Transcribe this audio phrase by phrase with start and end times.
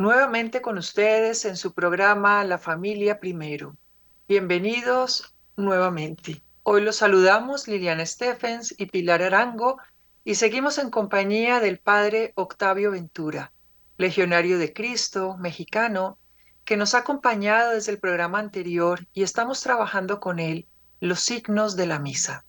[0.00, 3.76] nuevamente con ustedes en su programa La familia primero.
[4.26, 6.40] Bienvenidos nuevamente.
[6.62, 9.76] Hoy los saludamos Liliana Stephens y Pilar Arango
[10.24, 13.52] y seguimos en compañía del padre Octavio Ventura,
[13.98, 16.16] legionario de Cristo, mexicano,
[16.64, 20.66] que nos ha acompañado desde el programa anterior y estamos trabajando con él
[21.00, 22.46] los signos de la misa.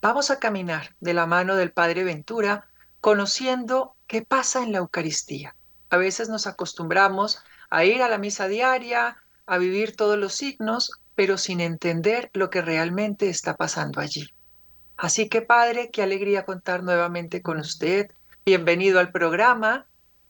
[0.00, 2.68] Vamos a caminar de la mano del padre Ventura
[3.02, 5.55] conociendo qué pasa en la Eucaristía.
[5.90, 10.92] A veces nos acostumbramos a ir a la misa diaria, a vivir todos los signos,
[11.14, 14.28] pero sin entender lo que realmente está pasando allí.
[14.96, 18.10] Así que Padre, qué alegría contar nuevamente con usted.
[18.44, 19.86] Bienvenido al programa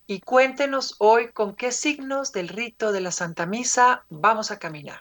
[0.06, 5.00] y cuéntenos hoy con qué signos del rito de la Santa Misa vamos a caminar.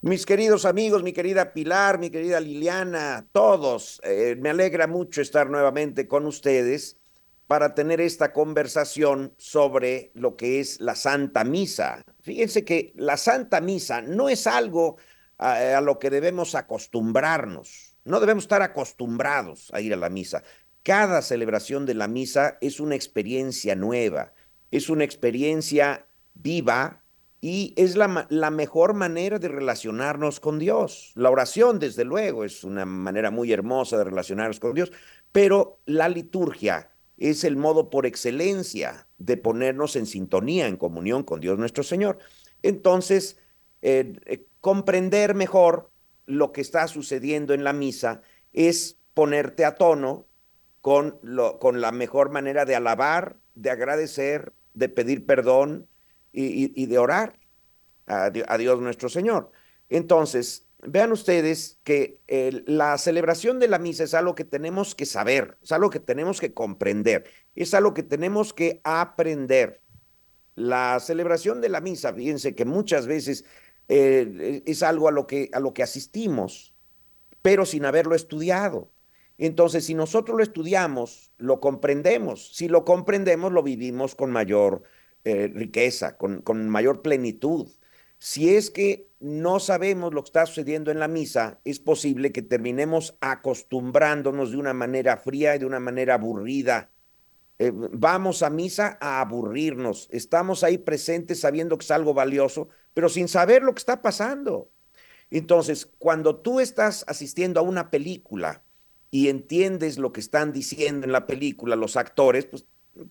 [0.00, 5.48] Mis queridos amigos, mi querida Pilar, mi querida Liliana, todos, eh, me alegra mucho estar
[5.48, 6.96] nuevamente con ustedes
[7.52, 12.02] para tener esta conversación sobre lo que es la Santa Misa.
[12.22, 14.96] Fíjense que la Santa Misa no es algo
[15.36, 20.42] a, lo que debemos acostumbrarnos, no debemos estar acostumbrados a ir a la misa.
[20.82, 24.32] Cada celebración de la misa es una experiencia nueva,
[24.70, 27.02] es una experiencia viva
[27.42, 31.12] y es la, la, mejor manera de relacionarnos con Dios.
[31.16, 34.90] La oración, desde luego, es una manera muy hermosa de relacionarnos con Dios,
[35.32, 36.91] pero la liturgia,
[37.30, 42.18] es el modo por excelencia de ponernos en sintonía, en comunión con Dios nuestro Señor.
[42.62, 43.38] Entonces,
[43.80, 45.90] eh, eh, comprender mejor
[46.26, 48.22] lo que está sucediendo en la misa
[48.52, 50.26] es ponerte a tono
[50.80, 55.86] con, lo, con la mejor manera de alabar, de agradecer, de pedir perdón
[56.32, 57.38] y, de orar
[58.06, 59.52] a, a Dios nuestro Señor.
[59.90, 62.20] Entonces, vean ustedes que
[62.66, 66.40] la celebración de la misa es algo que tenemos que saber, es algo que tenemos
[66.40, 69.80] que comprender, es algo que tenemos que aprender.
[70.54, 73.44] La celebración de la misa, fíjense que muchas veces
[73.88, 76.74] eh, es algo a lo, que, a lo que asistimos,
[77.40, 78.90] pero sin haberlo estudiado.
[79.38, 82.54] Entonces, si nosotros lo estudiamos, lo comprendemos.
[82.54, 84.82] Si lo comprendemos, lo vivimos con mayor
[85.24, 87.68] eh, riqueza, con, con mayor plenitud.
[88.24, 92.40] Si es que no sabemos lo que está sucediendo en la misa, es posible que
[92.40, 96.92] terminemos acostumbrándonos de una manera fría y de una manera aburrida.
[97.58, 100.08] Eh, vamos a misa a aburrirnos.
[100.12, 104.70] Estamos ahí presentes sabiendo que es algo valioso, pero sin saber lo que está pasando.
[105.32, 108.62] Entonces, cuando tú estás asistiendo a una película
[109.10, 112.66] y entiendes lo que están diciendo en la película los actores, pues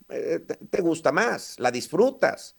[0.07, 0.39] eh,
[0.69, 2.55] te gusta más, la disfrutas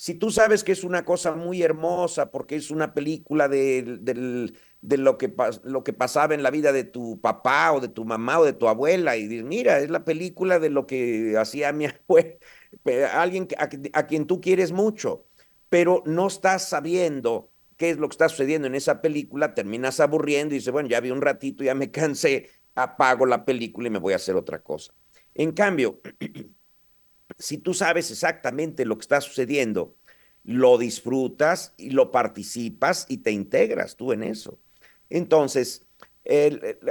[0.00, 4.96] si tú sabes que es una cosa muy hermosa porque es una película de, de,
[4.96, 5.30] lo, que,
[5.62, 8.54] lo que pasaba en la vida de tu papá o de tu mamá o de
[8.54, 12.38] tu abuela y dices, mira, es la película de lo que hacía mi abuela,
[13.12, 15.26] alguien a, a quien tú quieres mucho,
[15.68, 20.54] pero no estás sabiendo qué es lo que está sucediendo en esa película, terminas aburriendo
[20.54, 23.98] y dices, bueno, ya vi un ratito, ya me cansé, apago la película y me
[23.98, 24.94] voy a hacer otra cosa.
[25.34, 26.00] En cambio,
[27.40, 29.96] si tú sabes exactamente lo que está sucediendo,
[30.44, 34.58] lo disfrutas y lo participas y te integras tú en eso.
[35.08, 35.86] Entonces,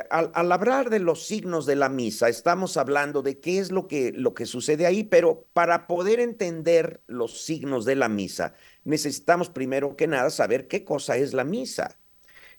[0.09, 4.11] al, hablar de los signos de la misa, estamos hablando de qué es lo que,
[4.11, 8.53] lo que sucede ahí, pero para poder entender los signos de la misa,
[8.83, 11.97] necesitamos primero que nada saber qué cosa es la misa.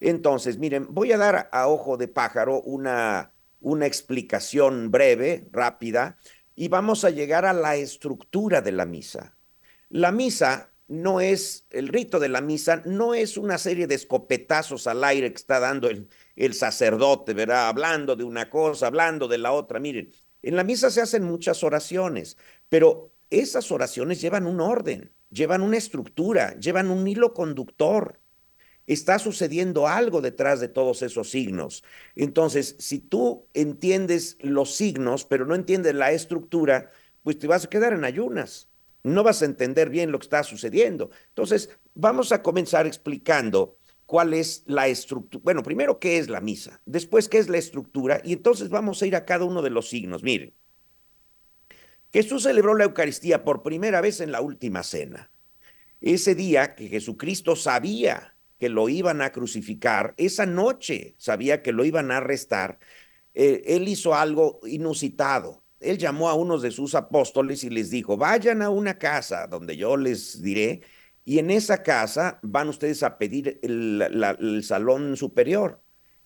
[0.00, 6.16] Entonces, miren, voy a dar a ojo de pájaro una, una explicación breve, rápida,
[6.60, 9.34] y vamos a llegar a la estructura de la misa.
[9.88, 14.86] La misa no es, el rito de la misa no es una serie de escopetazos
[14.86, 17.68] al aire que está dando el, el sacerdote, ¿verdad?
[17.68, 19.80] Hablando de una cosa, hablando de la otra.
[19.80, 20.12] Miren,
[20.42, 22.36] en la misa se hacen muchas oraciones,
[22.68, 28.19] pero esas oraciones llevan un orden, llevan una estructura, llevan un hilo conductor.
[28.90, 31.84] Está sucediendo algo detrás de todos esos signos.
[32.16, 36.90] Entonces, si tú entiendes los signos, pero no entiendes la estructura,
[37.22, 38.68] pues te vas a quedar en ayunas.
[39.04, 41.10] No vas a entender bien lo que está sucediendo.
[41.28, 45.40] Entonces, vamos a comenzar explicando cuál es la estructura.
[45.44, 46.82] Bueno, primero, ¿qué es la misa?
[46.84, 48.20] Después, ¿qué es la estructura?
[48.24, 50.24] Y entonces vamos a ir a cada uno de los signos.
[50.24, 50.52] Miren,
[52.12, 55.30] Jesús celebró la Eucaristía por primera vez en la última cena.
[56.00, 61.84] Ese día que Jesucristo sabía que lo iban a crucificar, esa noche sabía que lo
[61.84, 62.78] iban a arrestar,
[63.34, 65.64] eh, él hizo algo inusitado.
[65.80, 69.78] Él llamó a unos de sus apóstoles y les dijo, vayan a una casa donde
[69.78, 70.82] yo les diré
[71.24, 75.80] y en esa casa van ustedes a pedir el, salón superior,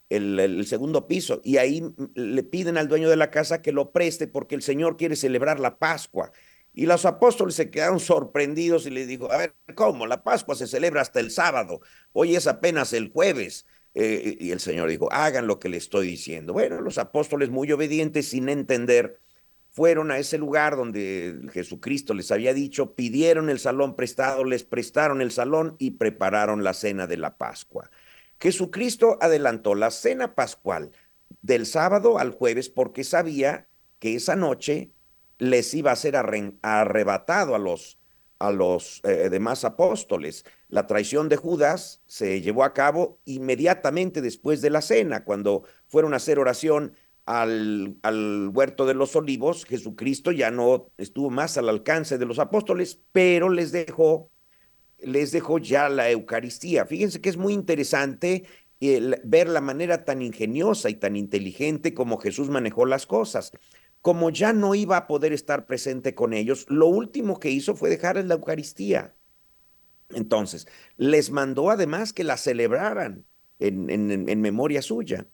[0.08, 1.82] el, segundo piso, y ahí
[2.14, 5.60] le piden al dueño de la casa que lo preste porque el Señor quiere celebrar
[5.60, 6.32] la Pascua.
[6.74, 10.06] Y los apóstoles se quedaron sorprendidos y le dijo, a ver, ¿cómo?
[10.06, 11.80] La Pascua se celebra hasta el sábado,
[12.12, 13.66] hoy es apenas el jueves.
[13.96, 16.52] Eh, y el Señor dijo, hagan lo que le estoy diciendo.
[16.52, 19.20] Bueno, los apóstoles muy obedientes, sin entender,
[19.70, 25.20] fueron a ese lugar donde Jesucristo les había dicho, pidieron el salón prestado, les prestaron
[25.20, 27.90] el salón y prepararon la cena de la Pascua.
[28.40, 30.92] Jesucristo adelantó la cena pascual
[31.42, 33.66] del sábado al jueves porque sabía
[33.98, 34.90] que esa noche
[35.50, 37.98] les iba a ser arrebatado a los,
[38.38, 40.44] a los eh, demás apóstoles.
[40.68, 46.14] La traición de Judas se llevó a cabo inmediatamente después de la cena, cuando fueron
[46.14, 46.94] a hacer oración
[47.26, 52.38] al, al, huerto de los olivos, Jesucristo ya no estuvo más al alcance de los
[52.38, 54.30] apóstoles, pero les dejó,
[54.98, 56.84] les dejó ya la Eucaristía.
[56.84, 58.44] Fíjense que es muy interesante
[59.24, 63.52] ver la manera tan ingeniosa y tan inteligente como Jesús manejó las cosas.
[64.04, 67.88] Como ya no iba a poder estar presente con ellos, lo último que hizo fue
[67.88, 69.14] dejarles la Eucaristía.
[70.10, 70.66] Entonces,
[70.98, 73.24] les mandó además que la celebraran
[73.60, 75.26] en, en, en memoria suya.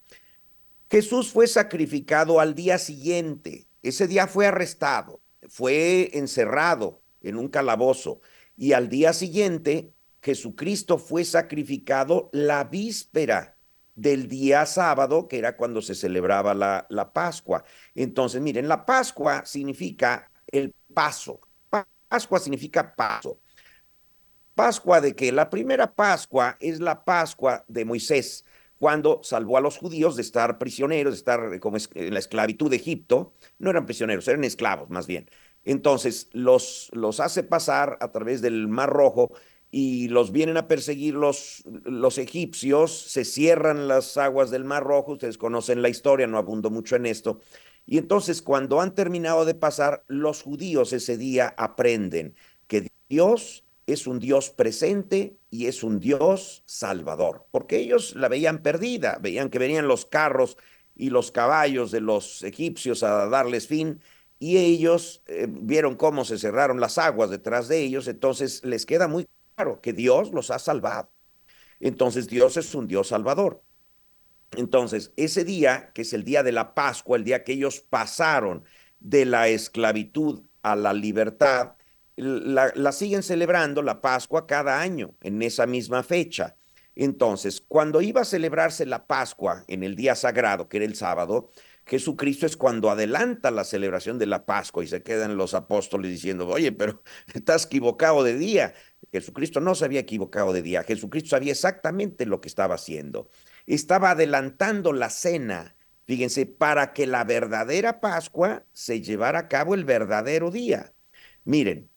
[0.89, 3.67] Jesús fue sacrificado al día siguiente.
[3.83, 8.21] Ese día fue arrestado, fue encerrado en un calabozo
[8.57, 13.57] y al día siguiente Jesucristo fue sacrificado la víspera
[13.95, 17.65] del día sábado, que era cuando se celebraba la, la Pascua.
[17.95, 21.41] Entonces, miren, la Pascua significa el paso.
[22.09, 23.41] Pascua significa paso.
[24.55, 28.45] Pascua de que la primera Pascua es la Pascua de Moisés
[28.79, 32.77] cuando salvó a los judíos de estar prisioneros, de estar como en la esclavitud de
[32.77, 33.35] Egipto.
[33.59, 35.31] No eran prisioneros, eran esclavos más bien.
[35.65, 39.33] Entonces los, los hace pasar a través del Mar Rojo
[39.71, 45.13] y los vienen a perseguir los, los egipcios, se cierran las aguas del Mar Rojo,
[45.13, 47.41] ustedes conocen la historia, no abundo mucho en esto.
[47.87, 52.35] Y entonces cuando han terminado de pasar, los judíos ese día aprenden
[52.67, 58.63] que Dios es un Dios presente y es un Dios salvador, porque ellos la veían
[58.63, 60.57] perdida, veían que venían los carros
[60.95, 64.01] y los caballos de los egipcios a darles fin,
[64.39, 69.09] y ellos eh, vieron cómo se cerraron las aguas detrás de ellos, entonces les queda
[69.09, 69.27] muy
[69.61, 71.11] claro que Dios los ha salvado.
[71.81, 73.63] Entonces Dios es un Dios salvador.
[74.57, 78.65] Entonces, ese día, que es el día de la Pascua, el día que ellos pasaron
[78.99, 81.75] de la esclavitud a la libertad,
[82.17, 86.57] la, siguen celebrando la Pascua cada año en esa misma fecha.
[86.97, 91.51] Entonces, cuando iba a celebrarse la Pascua en el día sagrado, que era el sábado,
[91.91, 96.47] Jesucristo es cuando adelanta la celebración de la Pascua y se quedan los apóstoles diciendo,
[96.47, 97.03] oye, pero
[97.35, 98.75] estás equivocado de día.
[99.11, 103.29] Jesucristo no se había equivocado de día, Jesucristo sabía exactamente lo que estaba haciendo.
[103.67, 105.75] Estaba adelantando la cena,
[106.07, 110.95] fíjense, para que la verdadera Pascua se llevara a cabo el verdadero día.
[111.43, 111.91] Miren,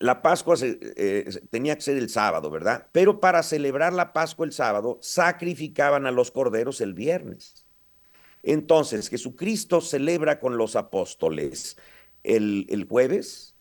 [0.00, 2.88] la Pascua eh, tenía que ser el sábado, ¿verdad?
[2.90, 7.65] Pero para celebrar la Pascua el sábado, sacrificaban a los corderos el viernes.
[8.46, 11.76] Entonces, Jesucristo celebra con los apóstoles
[12.22, 13.56] el, el jueves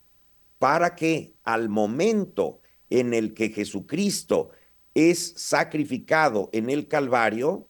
[0.59, 4.51] para que al momento en el que Jesucristo
[4.93, 7.67] es sacrificado en el Calvario,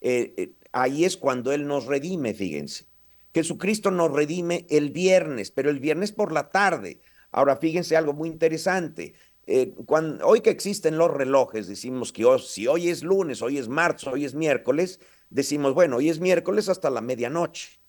[0.00, 2.86] eh, eh, ahí es cuando Él nos redime, fíjense.
[3.32, 7.00] Jesucristo nos redime el viernes, pero el viernes por la tarde
[7.34, 9.14] Ahora, fíjense algo muy interesante.
[9.46, 13.68] Eh, cuando, hoy que existen los relojes, decimos que si hoy es lunes, hoy es
[13.68, 17.80] marzo, hoy es miércoles, decimos, bueno, hoy es miércoles hasta la medianoche.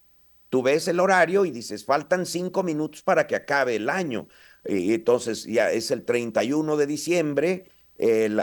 [0.49, 4.27] Tú ves el horario y dices, faltan cinco minutos para que acabe el año.
[4.63, 7.65] entonces ya es el 31 de diciembre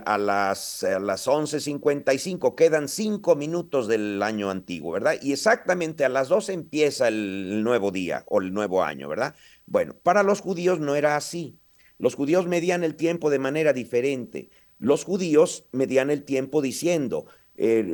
[0.06, 5.16] a las, a las 11.55, quedan cinco minutos del año antiguo, ¿verdad?
[5.20, 9.34] Y exactamente a las 12 empieza el nuevo día o el nuevo año, ¿verdad?
[9.66, 11.61] Bueno, para los judíos no era así.
[12.02, 14.50] Los judíos medían el tiempo de manera diferente.
[14.80, 17.26] Los judíos medían el tiempo diciendo,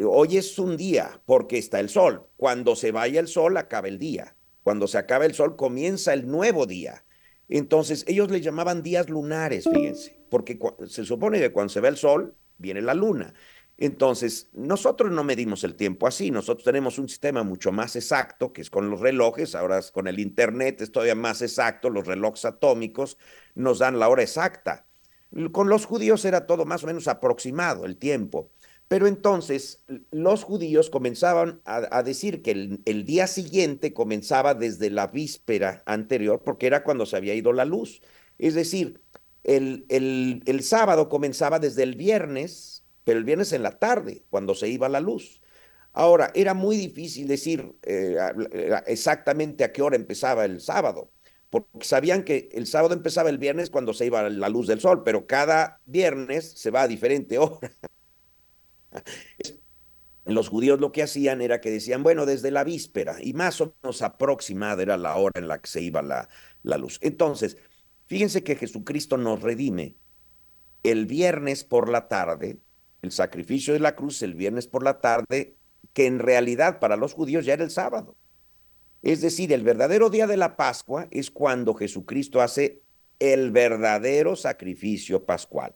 [0.09, 2.27] hoy es un día porque está el sol.
[2.38, 4.35] Cuando se vaya el sol, acaba el día.
[4.62, 7.05] Cuando se acaba el sol, comienza el nuevo día.
[7.50, 11.99] Entonces, ellos le llamaban días lunares, fíjense, porque se supone que cuando se ve el
[11.99, 13.35] sol, viene la luna.
[13.81, 18.61] Entonces, nosotros no medimos el tiempo así, nosotros tenemos un sistema mucho más exacto, que
[18.61, 23.19] es con los relojes, ahora con el Internet es todavía más exacto, los relojes atómicos
[23.55, 24.87] nos dan la hora exacta.
[25.53, 28.51] Con los judíos era todo más o menos aproximado el tiempo.
[28.89, 35.83] Pero entonces los judíos comenzaban a, decir que el, día siguiente comenzaba desde la víspera
[35.85, 38.01] anterior, porque era cuando se había ido la luz.
[38.39, 39.03] Es decir,
[39.45, 42.78] el, el, sábado comenzaba desde el viernes,
[43.09, 45.41] pero el viernes en la tarde, cuando se iba la luz.
[45.95, 48.19] Ahora, era muy difícil decir eh,
[48.87, 51.11] exactamente a qué hora empezaba el sábado,
[51.49, 55.05] porque sabían que el sábado empezaba el viernes cuando se iba la luz del sol,
[55.05, 57.73] pero cada viernes se va a diferente hora.
[60.27, 63.75] Los judíos lo que hacían era que decían, bueno, desde la víspera y más o
[63.83, 66.99] menos aproximada era la hora en la que se iba la luz.
[67.00, 67.57] Entonces,
[68.05, 69.97] fíjense que Jesucristo nos redime
[70.83, 72.59] el viernes por la tarde,
[73.09, 75.57] el sacrificio de la cruz el viernes por la tarde,
[75.95, 78.17] que en realidad para los judíos ya era el sábado.
[79.03, 82.83] Es decir, el verdadero día de la Pascua es cuando Jesucristo hace
[83.19, 85.75] el verdadero sacrificio pascual.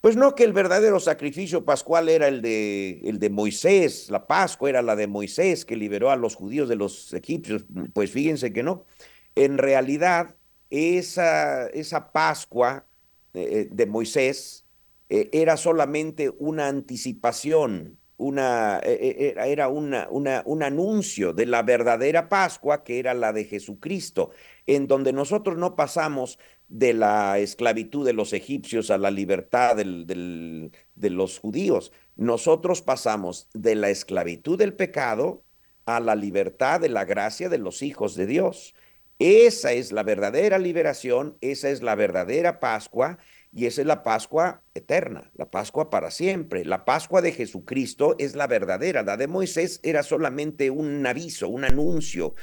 [0.00, 4.68] Pues no que el verdadero sacrificio pascual era el de, el de Moisés, la Pascua
[4.68, 8.62] era la de Moisés que liberó a los judíos de los egipcios, pues fíjense que
[8.62, 8.84] no.
[9.34, 10.36] En realidad,
[10.70, 12.86] esa, esa Pascua
[13.34, 14.65] eh, de Moisés
[15.08, 22.28] eh, era solamente una anticipación, una, eh, era una, una, un anuncio de la verdadera
[22.28, 24.30] Pascua que era la de Jesucristo,
[24.66, 31.10] en donde nosotros no pasamos de la esclavitud de los egipcios a la libertad de
[31.10, 31.92] los judíos.
[32.16, 35.44] Nosotros pasamos de la esclavitud del pecado
[35.84, 38.74] a la libertad de la gracia de los hijos de Dios.
[39.18, 43.18] Esa es la verdadera liberación, esa es la verdadera Pascua
[43.56, 46.66] y esa es la Pascua eterna, la Pascua para siempre.
[46.66, 51.64] La Pascua de Jesucristo es la verdadera, la de Moisés era solamente un aviso, un
[51.64, 52.34] anuncio,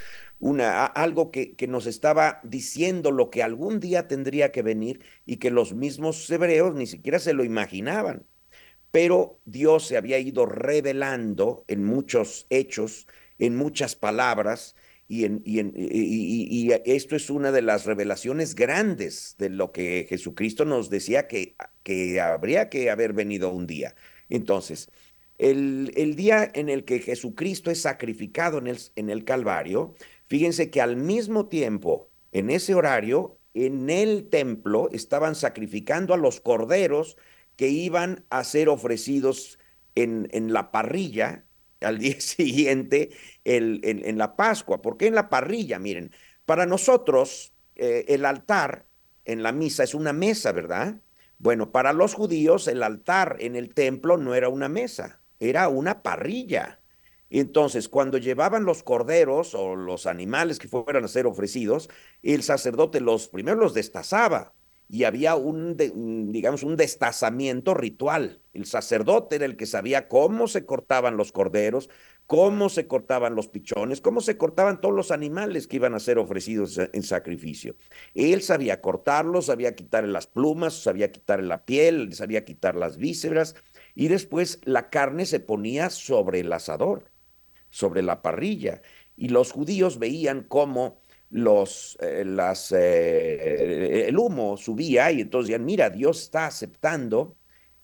[0.41, 5.75] algo que, nos estaba diciendo lo que algún día tendría que venir y que los
[5.75, 8.25] mismos hebreos ni siquiera se lo imaginaban.
[8.89, 14.75] Pero Dios se había ido revelando en muchos hechos, en muchas palabras,
[15.07, 21.55] y, esto es una de las revelaciones grandes de lo que Jesucristo nos decía que,
[22.21, 23.95] habría que haber venido un día.
[24.29, 24.89] Entonces,
[25.37, 29.95] el, día en el que Jesucristo es sacrificado en el, Calvario,
[30.25, 36.39] Fíjense que al mismo tiempo, en ese horario, en el templo estaban sacrificando a los
[36.39, 37.17] corderos
[37.55, 39.59] que iban a ser ofrecidos
[39.93, 41.45] en la parrilla
[41.83, 43.11] al día siguiente
[43.43, 44.81] en, la Pascua.
[44.81, 45.79] ¿Por qué en la parrilla?
[45.79, 46.11] Miren,
[46.45, 48.85] para nosotros eh, el altar
[49.25, 50.97] en la misa es una mesa, ¿verdad?
[51.37, 56.01] Bueno, para los judíos el altar en el templo no era una mesa, era una
[56.01, 56.79] parrilla.
[57.29, 61.89] Entonces, cuando llevaban los corderos o los animales que fueran a ser ofrecidos,
[62.21, 64.53] el sacerdote los primero los destazaba
[64.93, 65.75] y había un,
[66.31, 68.43] digamos, un destazamiento ritual.
[68.53, 71.89] El sacerdote era el que sabía cómo se cortaban los corderos,
[72.27, 76.19] cómo se cortaban los pichones, cómo se cortaban todos los animales que iban a ser
[76.19, 77.75] ofrecidos en sacrificio.
[78.13, 83.55] Él sabía cortarlos, sabía quitarle las plumas, sabía quitarle la piel, sabía quitar las vísceras
[83.95, 87.09] y después la carne se ponía sobre el asador
[87.73, 88.83] sobre la parrilla.
[89.17, 91.01] Y los judíos veían cómo
[91.33, 97.37] los, eh, las, eh, el humo subía y entonces decían, mira, Dios está aceptando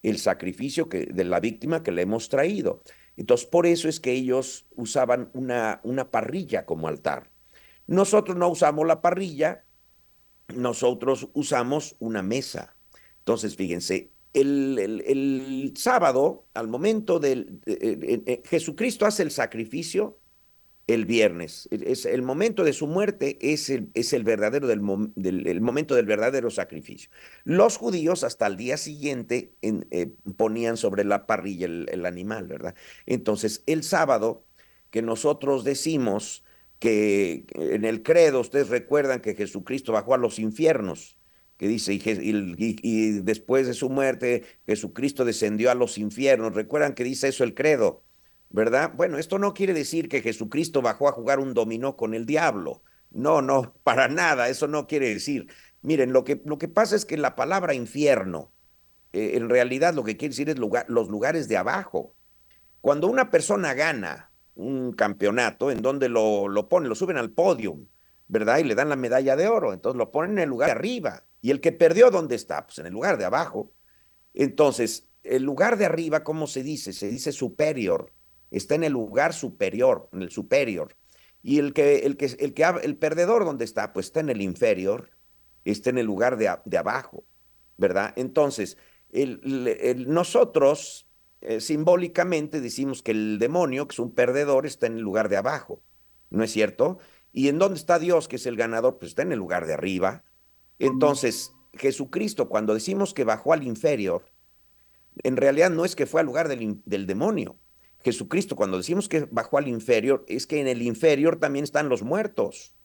[0.04, 2.84] el sacrificio que, de la víctima que le hemos traído.
[3.18, 7.32] Entonces, por eso es que ellos usaban una, una parrilla como altar.
[7.88, 9.66] Nosotros no usamos la parrilla,
[10.56, 12.76] nosotros usamos una mesa.
[13.18, 17.60] Entonces, fíjense, el, sábado, al momento del...
[18.46, 20.19] Jesucristo hace el sacrificio
[20.94, 21.68] el viernes.
[21.72, 26.50] Es, el momento de su muerte es el, es el verdadero del, momento del verdadero
[26.50, 27.10] sacrificio.
[27.44, 32.76] Los judíos hasta el día siguiente eh, ponían sobre la parrilla el, el, animal, ¿verdad?
[33.06, 34.46] Entonces, el sábado
[34.90, 36.44] que nosotros decimos
[36.80, 41.20] que en el credo, ustedes recuerdan que Jesucristo bajó a los infiernos
[41.60, 46.56] que dice, y, después de su muerte, Jesucristo descendió a los infiernos.
[46.56, 48.02] Recuerdan que dice eso el credo,
[48.50, 48.94] ¿verdad?
[48.96, 52.84] Bueno, esto no quiere decir que Jesucristo bajó a jugar un dominó con el diablo.
[53.12, 55.48] No, no, para nada, eso no quiere decir.
[55.82, 58.52] Miren, lo que, lo que pasa es que la palabra infierno,
[59.14, 62.16] eh, en realidad lo que quiere decir es los lugares de abajo.
[62.82, 67.80] Cuando una persona gana un campeonato, en donde lo, lo ponen, lo suben al podio,
[68.28, 68.60] ¿verdad?
[68.60, 71.24] Y le dan la medalla de oro, entonces lo ponen en el lugar de arriba
[71.42, 72.66] ¿Y el que perdió dónde está?
[72.66, 73.72] Pues en el lugar de abajo.
[74.34, 76.94] Entonces, el lugar de arriba, ¿cómo se dice?
[76.94, 78.14] Se dice superior.
[78.52, 80.96] Está en el lugar superior, en el superior.
[81.42, 83.94] Y el que, el que, el que, el perdedor, ¿dónde está?
[83.94, 85.12] Pues está en el inferior,
[85.64, 87.24] está en el lugar de, de abajo,
[87.78, 88.14] ¿verdad?
[88.18, 88.78] Entonces,
[90.06, 91.08] nosotros
[91.42, 95.38] eh, simbólicamente decimos que el demonio, que es un perdedor, está en el lugar de
[95.38, 95.82] abajo,
[96.30, 97.00] ¿no es cierto?
[97.32, 98.98] ¿Y en dónde está Dios, que es el ganador?
[98.98, 100.24] Pues está en el lugar de arriba.
[100.80, 104.26] Entonces, Jesucristo, cuando decimos que bajó al inferior,
[105.24, 107.58] en realidad no es que fue al lugar del, demonio.
[108.04, 112.02] Jesucristo, cuando decimos que bajó al inferior, es que en el inferior también están los
[112.02, 112.76] muertos.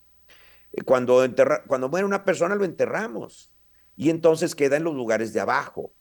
[0.73, 1.25] Eh, cuando,
[1.67, 3.51] cuando muere una persona, lo enterramos.
[3.95, 5.93] Y entonces queda en los lugares de abajo.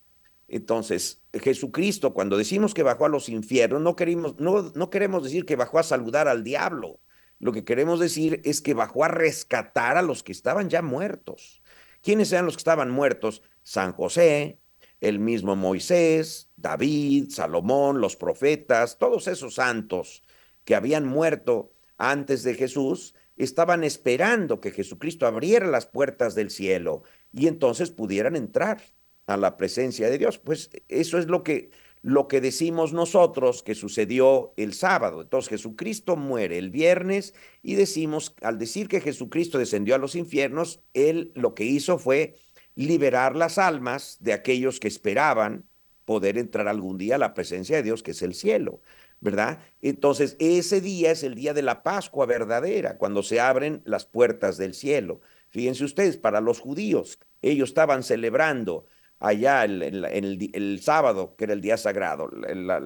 [0.48, 3.96] Entonces, Jesucristo, cuando decimos que bajó a los infiernos, no
[4.38, 7.00] no, no queremos decir que bajó a saludar al diablo.
[7.38, 11.62] Lo que queremos decir es que bajó a rescatar a los que estaban ya muertos.
[12.02, 13.42] ¿Quiénes eran los que estaban muertos?
[13.62, 14.58] San José,
[15.00, 20.22] el mismo Moisés, David, Salomón, los profetas, todos esos santos
[20.64, 27.02] que habían muerto antes de Jesús, estaban esperando que Jesucristo abriera las puertas del cielo
[27.32, 28.82] y entonces pudieran entrar
[29.26, 30.38] a la presencia de Dios.
[30.38, 31.70] Pues eso es lo que
[32.04, 35.22] lo que decimos nosotros que sucedió el sábado.
[35.22, 40.82] Entonces Jesucristo muere el viernes y decimos, al decir que Jesucristo descendió a los infiernos,
[40.92, 42.36] él lo que hizo fue
[42.74, 45.64] liberar las almas de aquellos que esperaban
[46.04, 48.80] poder entrar algún día a la presencia de Dios, que es el cielo,
[49.20, 49.60] ¿verdad?
[49.80, 54.58] Entonces, ese día es el día de la Pascua verdadera, cuando se abren las puertas
[54.58, 55.20] del cielo.
[55.48, 58.84] Fíjense ustedes, para los judíos, ellos estaban celebrando
[59.20, 62.80] allá el, el, sábado, que era el día sagrado, la,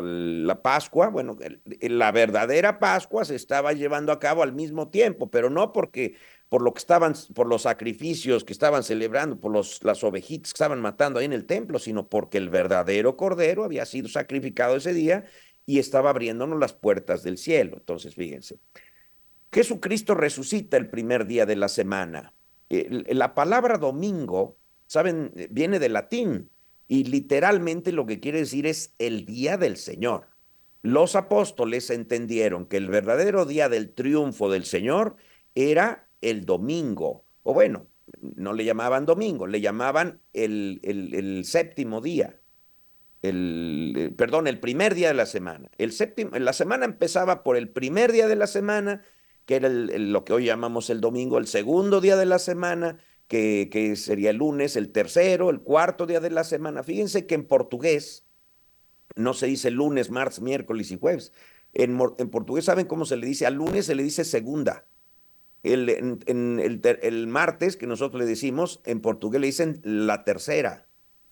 [0.00, 1.36] la, Pascua, bueno,
[1.80, 6.14] la verdadera Pascua se estaba llevando a cabo al mismo tiempo, pero no porque
[6.52, 10.56] por lo que estaban, por los sacrificios que estaban celebrando, por los, las ovejitas que
[10.56, 14.92] estaban matando ahí en el templo, sino porque el verdadero cordero había sido sacrificado ese
[14.92, 15.24] día
[15.64, 17.78] y estaba abriéndonos las puertas del cielo.
[17.78, 18.58] Entonces, fíjense,
[19.50, 22.34] Jesucristo resucita el primer día de la semana.
[22.68, 26.50] La palabra domingo saben, viene del latín
[26.86, 30.26] y literalmente lo que quiere decir es el día del Señor.
[30.82, 35.16] Los apóstoles entendieron que el verdadero día del triunfo del Señor
[35.54, 37.86] era el domingo, o bueno,
[38.20, 42.40] no le llamaban domingo, le llamaban el, el, séptimo día,
[43.22, 45.70] el, eh, perdón, el primer día de la semana.
[45.78, 49.04] El séptimo, la semana empezaba por el primer día de la semana,
[49.46, 53.94] que era lo que hoy llamamos el domingo, el segundo día de la semana, que,
[53.96, 56.82] sería el lunes, el tercero, el cuarto día de la semana.
[56.82, 58.26] Fíjense que en portugués
[59.16, 61.32] no se dice lunes, martes, miércoles y jueves.
[61.72, 63.46] En, en, portugués, ¿saben cómo se le dice?
[63.46, 64.86] Al lunes se le dice segunda.
[65.62, 70.88] El, el, el, martes, que nosotros le decimos, en portugués le dicen la tercera,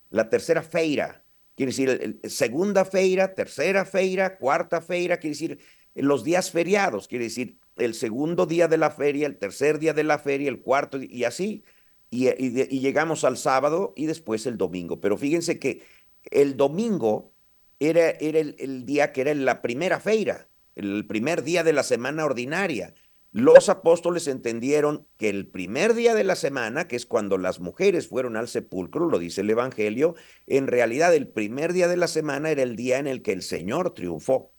[0.09, 1.23] la tercera feira.
[1.55, 5.59] Quiere decir, segunda feira, tercera feira, cuarta feira, quiere decir
[5.95, 10.05] los días feriados, quiere decir el segundo día de la feria, el tercer día de
[10.05, 11.63] la feria, el cuarto, y así
[12.11, 14.99] y, llegamos al sábado y después el domingo.
[14.99, 15.83] Pero fíjense que
[16.29, 17.33] el domingo
[17.79, 22.25] era, era el, día que era la primera feira, el primer día de la semana
[22.25, 22.93] ordinaria.
[23.33, 28.09] Los apóstoles entendieron que el primer día de la semana, que es cuando las mujeres
[28.09, 30.15] fueron al sepulcro, lo dice el Evangelio,
[30.47, 33.41] en realidad el primer día de la semana era el día en el que el
[33.41, 34.53] Señor triunfó.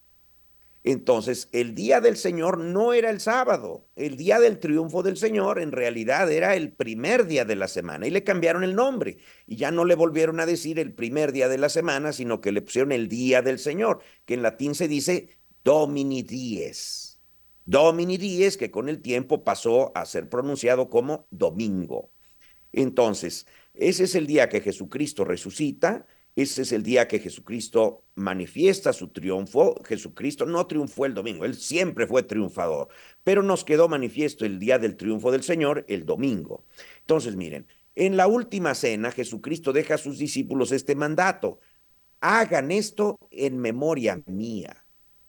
[0.85, 5.61] Entonces, el día del Señor no era el sábado, el día del triunfo del Señor
[5.61, 9.56] en realidad era el primer día de la semana y le cambiaron el nombre y
[9.56, 12.62] ya no le volvieron a decir el primer día de la semana, sino que le
[12.62, 15.28] pusieron el día del Señor, que en latín se dice
[15.62, 17.02] Domini Dies.
[17.64, 22.11] Domini Dies, que con el tiempo pasó a ser pronunciado como domingo.
[22.72, 28.94] Entonces, ese es el día que Jesucristo resucita ese es el día que Jesucristo manifiesta
[28.94, 29.83] su triunfo.
[29.85, 32.88] Jesucristo no triunfó el domingo, él siempre fue triunfador,
[33.22, 36.64] pero nos quedó manifiesto el día del triunfo del Señor el domingo.
[37.01, 41.61] Entonces, miren, en la última cena Jesucristo deja a sus discípulos este mandato.
[42.20, 44.82] Hagan esto en memoria mía.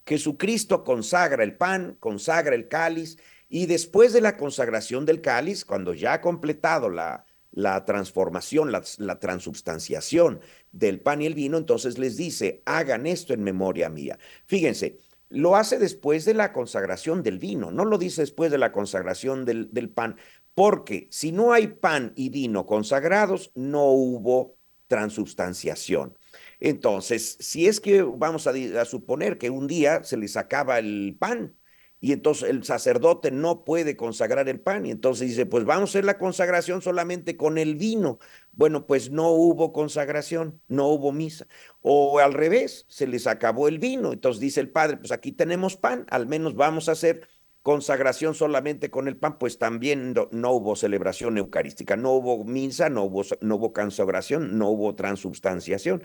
[0.05, 3.17] Jesucristo consagra el pan, consagra el cáliz
[3.49, 8.83] y después de la consagración del cáliz, cuando ya ha completado la, la transformación, la,
[8.97, 14.17] la, transubstanciación del pan y el vino, entonces les dice, hagan esto en memoria mía.
[14.45, 18.71] Fíjense, lo hace después de la consagración del vino, no lo dice después de la
[18.71, 20.17] consagración del, del pan,
[20.55, 26.17] porque si no hay pan y vino consagrados, no hubo transubstanciación.
[26.63, 31.57] Entonces, si es que vamos a, suponer que un día se les acaba el pan,
[31.99, 35.91] y entonces el sacerdote no puede consagrar el pan y entonces dice, pues vamos a
[35.91, 38.17] hacer la consagración solamente con el vino.
[38.53, 41.47] Bueno, pues no hubo consagración, no hubo misa.
[41.81, 45.75] O al revés, se les acabó el vino, entonces dice el padre, pues aquí tenemos
[45.75, 47.27] pan, al menos vamos a hacer
[47.63, 53.03] consagración solamente con el pan, pues también no, hubo celebración eucarística, no hubo misa, no
[53.05, 56.03] hubo, no consagración, no hubo transubstanciación.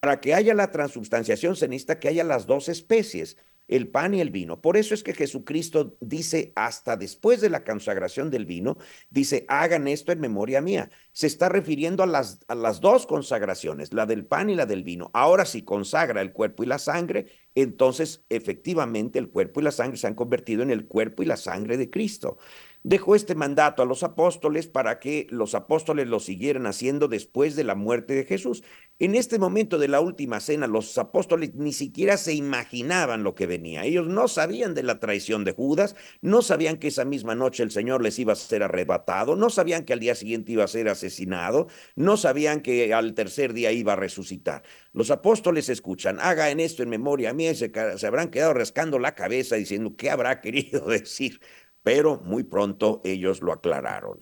[0.00, 3.36] Para que haya la transubstanciación se necesita que haya las dos especies
[3.68, 4.60] el pan y el vino.
[4.60, 8.76] Por eso es que Jesucristo dice hasta después de la consagración del vino,
[9.10, 10.90] dice, hagan esto en memoria mía.
[11.12, 14.84] Se está refiriendo a las, a las dos consagraciones, la del pan y la del
[14.84, 15.10] vino.
[15.14, 19.96] Ahora si consagra el cuerpo y la sangre, entonces efectivamente el cuerpo y la sangre
[19.96, 22.38] se han convertido en el cuerpo y la sangre de Cristo
[22.86, 27.64] dejó este mandato a los apóstoles para que los apóstoles lo siguieran haciendo después de
[27.64, 28.62] la muerte de Jesús.
[29.00, 33.48] En este momento de la última cena, los apóstoles ni siquiera se imaginaban lo que
[33.48, 33.84] venía.
[33.84, 37.72] Ellos no sabían de la traición de Judas, no sabían que esa misma noche el
[37.72, 40.88] Señor les iba a ser arrebatado, no sabían que al día siguiente iba a ser
[40.88, 44.62] asesinado, no sabían que al tercer día iba a resucitar.
[44.92, 49.00] Los apóstoles escuchan, haga en esto en memoria mía y se, se habrán quedado rascando
[49.00, 51.40] la cabeza diciendo, ¿qué habrá querido decir?
[51.86, 54.18] Pero muy pronto ellos lo aclararon.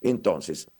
[0.00, 0.70] Entonces,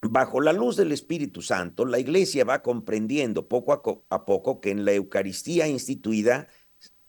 [0.00, 4.84] bajo la luz del Espíritu Santo, la iglesia va comprendiendo poco a, poco que en
[4.84, 6.46] la Eucaristía instituida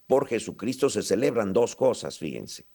[0.07, 2.65] por Jesucristo se celebran dos cosas, fíjense.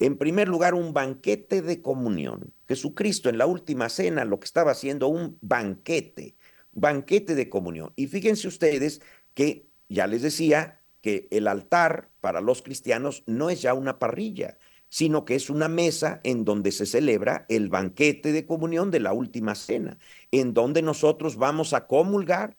[0.00, 2.52] En primer lugar, un banquete de comunión.
[2.66, 6.34] Jesucristo en la última cena lo que estaba haciendo un banquete,
[6.72, 7.92] banquete de comunión.
[7.94, 9.00] Y fíjense ustedes
[9.34, 14.58] que ya les decía que el altar para los cristianos no es ya una parrilla,
[14.88, 19.12] sino que es una mesa en donde se celebra el banquete de comunión de la
[19.12, 19.98] última cena,
[20.30, 22.56] en donde nosotros vamos a comulgar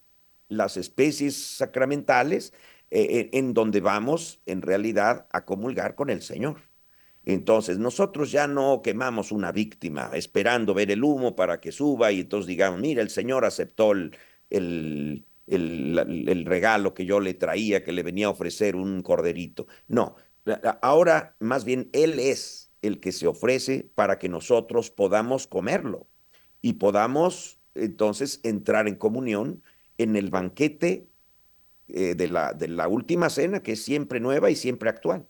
[0.50, 2.54] las especies sacramentales,
[2.90, 6.62] eh, eh, en donde vamos en realidad a comulgar con el Señor.
[7.26, 12.22] Entonces, nosotros ya no quemamos una víctima esperando ver el humo para que suba y
[12.22, 14.16] entonces digamos, mira, el Señor aceptó el,
[14.50, 19.68] el, el, regalo que yo le traía, que le venía a ofrecer un corderito.
[19.88, 20.16] No,
[20.82, 26.08] Ahora, más bien, Él es el que se ofrece para que nosotros podamos comerlo
[26.62, 29.64] y podamos entonces entrar en comunión
[29.98, 31.08] en el banquete
[31.88, 35.28] eh, de, la, de la última cena, que es siempre nueva y siempre actual.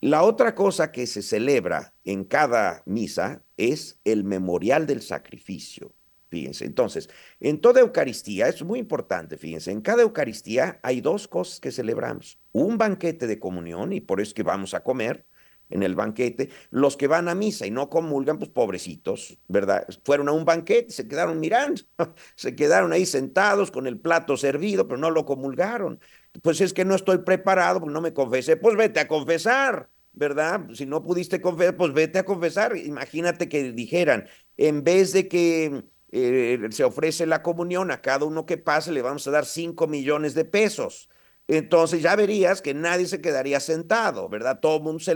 [0.00, 5.92] La otra cosa que se celebra en cada misa es el memorial del sacrificio.
[6.30, 7.08] Fíjense, entonces,
[7.40, 12.38] en toda Eucaristía, es muy importante, fíjense, en cada Eucaristía hay dos cosas que celebramos.
[12.52, 15.26] Un banquete de comunión, y por eso es que vamos a comer
[15.70, 16.50] en el banquete.
[16.70, 19.86] Los que van a misa y no comulgan, pues pobrecitos, ¿verdad?
[20.04, 21.82] Fueron a un banquete, se quedaron mirando,
[22.36, 26.00] se quedaron ahí sentados con el plato servido, pero no lo comulgaron.
[26.42, 29.90] Pues es que no estoy preparado, no me confesé, pues vete a confesar.
[30.12, 30.66] ¿verdad?
[30.74, 32.76] Si no pudiste confesar, pues vete a confesar.
[32.76, 38.46] Imagínate que dijeran, en vez de que eh, se ofrece la comunión, a cada uno
[38.46, 41.08] que pase le vamos a dar 5 millones de pesos.
[41.48, 44.60] Entonces ya verías que nadie se quedaría sentado, ¿verdad?
[44.60, 45.14] Todo el mundo se,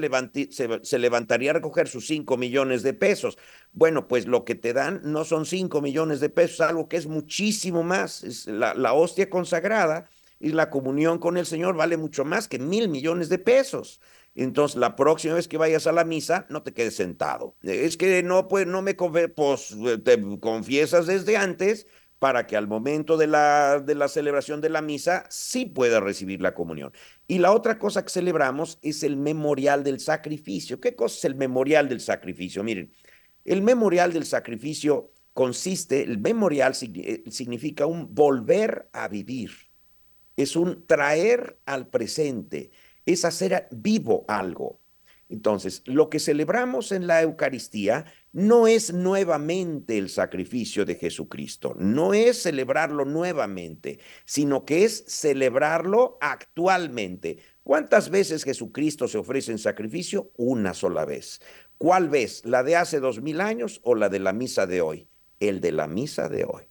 [0.82, 3.36] se, levantaría a recoger sus 5 millones de pesos.
[3.72, 7.06] Bueno, pues lo que te dan no son 5 millones de pesos, algo que es
[7.06, 8.24] muchísimo más.
[8.24, 10.08] Es la, la hostia consagrada
[10.40, 14.00] y la comunión con el Señor vale mucho más que mil millones de pesos.
[14.34, 17.56] Entonces, la próxima vez que vayas a la misa, no te quedes sentado.
[17.62, 21.86] Es que no, pues, no me pues, te confiesas desde antes
[22.18, 26.40] para que al momento de la, de la celebración de la misa sí pueda recibir
[26.40, 26.92] la comunión.
[27.26, 30.80] Y la otra cosa que celebramos es el memorial del sacrificio.
[30.80, 32.62] ¿Qué cosa es el memorial del sacrificio?
[32.62, 32.92] Miren,
[33.44, 39.50] el memorial del sacrificio consiste, el memorial eh, significa un volver a vivir,
[40.36, 42.70] es un traer al presente
[43.06, 44.80] es hacer vivo algo.
[45.32, 52.12] Entonces, lo que celebramos en la Eucaristía no es nuevamente el sacrificio de Jesucristo, no
[52.12, 57.38] es celebrarlo nuevamente, sino que es celebrarlo actualmente.
[57.62, 60.30] ¿Cuántas veces Jesucristo se ofrece en sacrificio?
[60.36, 61.40] Una sola vez.
[61.78, 62.44] ¿Cuál vez?
[62.44, 65.08] ¿La de hace dos mil años o la de la misa de hoy?
[65.40, 66.64] El de la misa de hoy.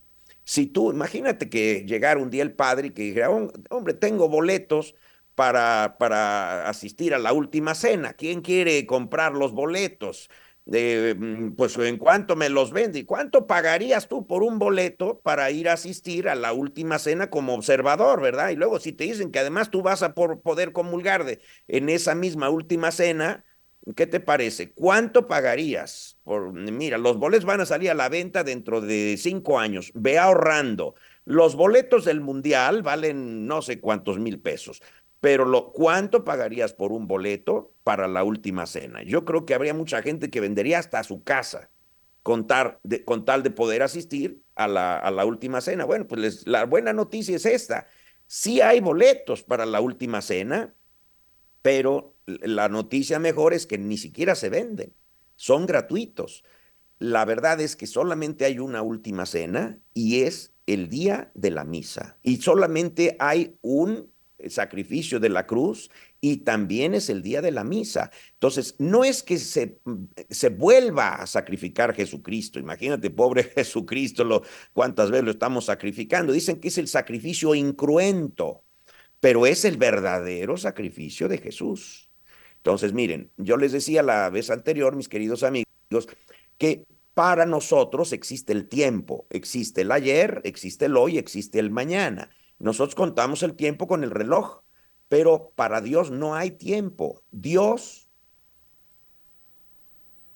[0.43, 3.31] Si tú, imagínate que llegara un día el padre y que dijera,
[3.69, 4.93] hombre, tengo boletos
[5.35, 8.13] para, para asistir a la última cena.
[8.13, 10.29] ¿Quién quiere comprar los boletos?
[10.65, 15.67] Mm, pues en cuánto me los vende cuánto pagarías tú por un boleto para ir
[15.67, 18.49] a asistir a la última cena como observador, ¿verdad?
[18.49, 21.89] Y luego si te dicen que además tú vas a por poder comulgar de, en
[21.89, 23.43] esa misma última cena,
[23.95, 24.71] ¿qué te parece?
[24.71, 26.19] ¿Cuánto pagarías?
[26.53, 30.95] Mira, los boletos van a salir a la venta dentro de cinco años, ve ahorrando.
[31.25, 34.81] Los boletos del mundial valen no sé cuántos mil pesos
[35.21, 39.03] pero lo, ¿cuánto pagarías por un boleto para la última cena?
[39.03, 41.69] Yo creo que habría mucha gente que vendería hasta su casa
[42.23, 42.47] con,
[42.83, 45.85] de, con tal de poder asistir a la, a la última cena.
[45.85, 47.85] Bueno, pues la buena noticia es esta.
[48.25, 50.73] Sí hay boletos para la última cena,
[51.61, 54.95] pero la noticia mejor es que ni siquiera se venden,
[55.35, 56.43] son gratuitos.
[56.97, 61.63] La verdad es que solamente hay una última cena y es el día de la
[61.63, 62.17] misa.
[62.21, 64.10] Y solamente hay un
[64.49, 68.11] sacrificio de la cruz y también es el día de la misa.
[68.33, 69.79] Entonces, no es que se,
[70.29, 72.59] se vuelva a sacrificar Jesucristo.
[72.59, 76.33] Imagínate, pobre Jesucristo, lo, cuántas veces lo estamos sacrificando.
[76.33, 78.63] Dicen que es el sacrificio incruento,
[79.19, 82.09] pero es el verdadero sacrificio de Jesús.
[82.57, 86.07] Entonces, miren, yo les decía la vez anterior, mis queridos amigos,
[86.57, 92.29] que para nosotros existe el tiempo, existe el ayer, existe el hoy, existe el mañana.
[92.61, 94.61] Nosotros contamos el tiempo con el reloj,
[95.09, 97.23] pero para Dios no hay tiempo.
[97.31, 98.09] Dios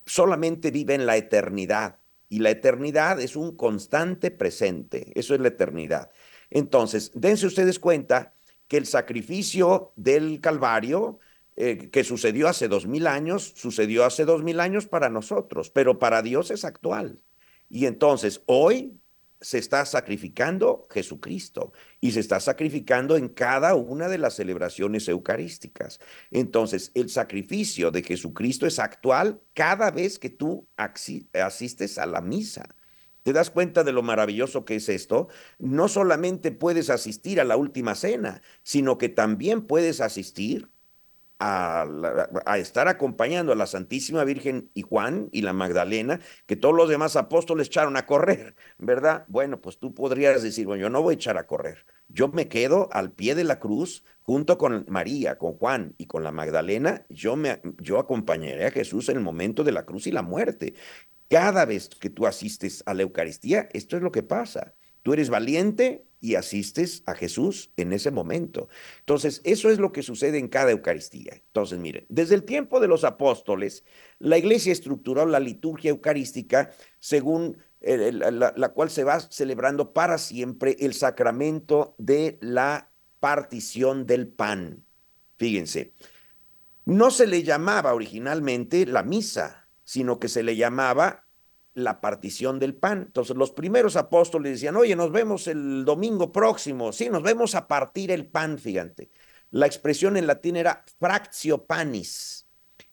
[0.05, 5.11] solamente vive en la eternidad y la eternidad es un constante presente.
[5.19, 6.09] Eso es la eternidad.
[6.49, 8.33] Entonces, dense ustedes cuenta
[8.67, 11.19] que el sacrificio del Calvario
[11.57, 15.99] eh, que sucedió hace dos mil años, sucedió hace dos mil años para nosotros, pero
[15.99, 17.21] para Dios es actual.
[17.69, 18.99] Y entonces, hoy
[19.45, 25.99] se está sacrificando Jesucristo y se está sacrificando en cada una de las celebraciones eucarísticas.
[26.31, 32.75] Entonces, el sacrificio de Jesucristo es actual cada vez que tú asistes a la misa.
[33.21, 35.27] ¿Te das cuenta de lo maravilloso que es esto?
[35.59, 40.71] No solamente puedes asistir a la última cena, sino que también puedes asistir
[41.39, 46.89] a, estar acompañando a la Santísima Virgen y Juan y la Magdalena, que todos los
[46.89, 49.25] demás apóstoles echaron a correr, ¿verdad?
[49.27, 52.47] Bueno, pues tú podrías decir, bueno, yo no voy a echar a correr, yo me
[52.47, 57.05] quedo al pie de la cruz junto con María, con Juan y con la Magdalena,
[57.09, 60.73] yo, me, yo acompañaré a Jesús en el momento de la cruz y la muerte.
[61.27, 64.73] Cada vez que tú asistes a la Eucaristía, esto es lo que pasa.
[65.03, 68.69] Tú eres valiente y asistes a Jesús en ese momento.
[68.99, 71.33] Entonces, eso es lo que sucede en cada Eucaristía.
[71.33, 73.83] Entonces, miren, desde el tiempo de los apóstoles,
[74.19, 80.93] la iglesia estructuró la liturgia eucarística según la, cual se va celebrando para siempre el
[80.93, 84.83] sacramento de la partición del pan.
[85.37, 85.93] Fíjense,
[86.85, 91.24] no se le llamaba originalmente la misa, sino que se le llamaba
[91.75, 93.03] la partición del pan.
[93.05, 97.67] Entonces los primeros apóstoles decían, oye, nos vemos el domingo próximo, sí, nos vemos a
[97.67, 99.11] partir el pan, fíjate.
[99.51, 102.47] La expresión en latín era fractio panis,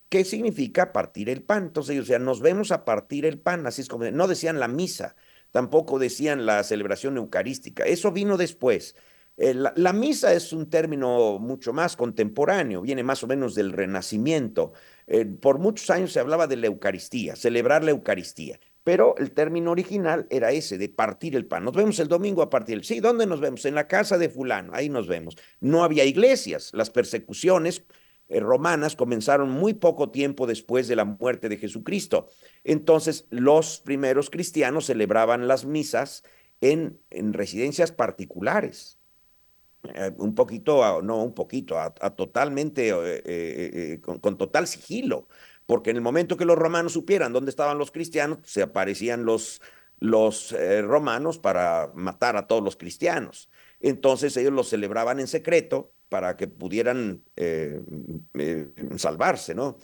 [0.08, 1.64] que significa partir el pan.
[1.64, 4.68] Entonces ellos decían, nos vemos a partir el pan, así es como, no decían la
[4.68, 5.16] misa,
[5.52, 8.94] tampoco decían la celebración eucarística, eso vino después.
[9.38, 14.72] Eh, la, misa es un término mucho más contemporáneo, viene más o menos del Renacimiento.
[15.06, 18.60] Eh, por muchos años se hablaba de la Eucaristía, celebrar la Eucaristía.
[18.84, 21.64] Pero el término original era ese, de partir el pan.
[21.64, 22.84] Nos vemos el domingo a partir el...
[22.84, 23.64] Sí, ¿dónde nos vemos?
[23.64, 25.36] En la casa de fulano, ahí nos vemos.
[25.60, 26.70] No había iglesias.
[26.74, 27.84] Las persecuciones
[28.28, 32.26] eh, romanas comenzaron muy poco tiempo después de la muerte de Jesucristo.
[32.64, 36.24] Entonces, los primeros cristianos celebraban las misas
[36.60, 38.98] en, en residencias particulares.
[39.94, 45.28] Eh, un poquito, no un poquito, a, totalmente, eh, con total sigilo
[45.72, 49.62] porque en el momento que los romanos supieran dónde estaban los cristianos, se aparecían los,
[50.00, 53.48] los eh, romanos para matar a todos los cristianos.
[53.80, 57.80] Entonces ellos los celebraban en secreto para que pudieran eh,
[58.34, 59.78] eh, salvarse, ¿no?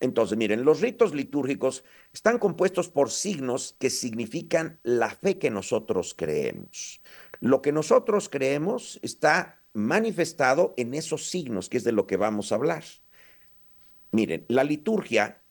[0.00, 6.14] entonces, miren, los ritos litúrgicos están compuestos por signos que significan la fe que nosotros
[6.18, 7.00] creemos.
[7.38, 12.50] Lo que nosotros creemos está manifestado en esos signos, que es de lo que vamos
[12.50, 12.82] a hablar.
[14.12, 15.42] Miren, la liturgia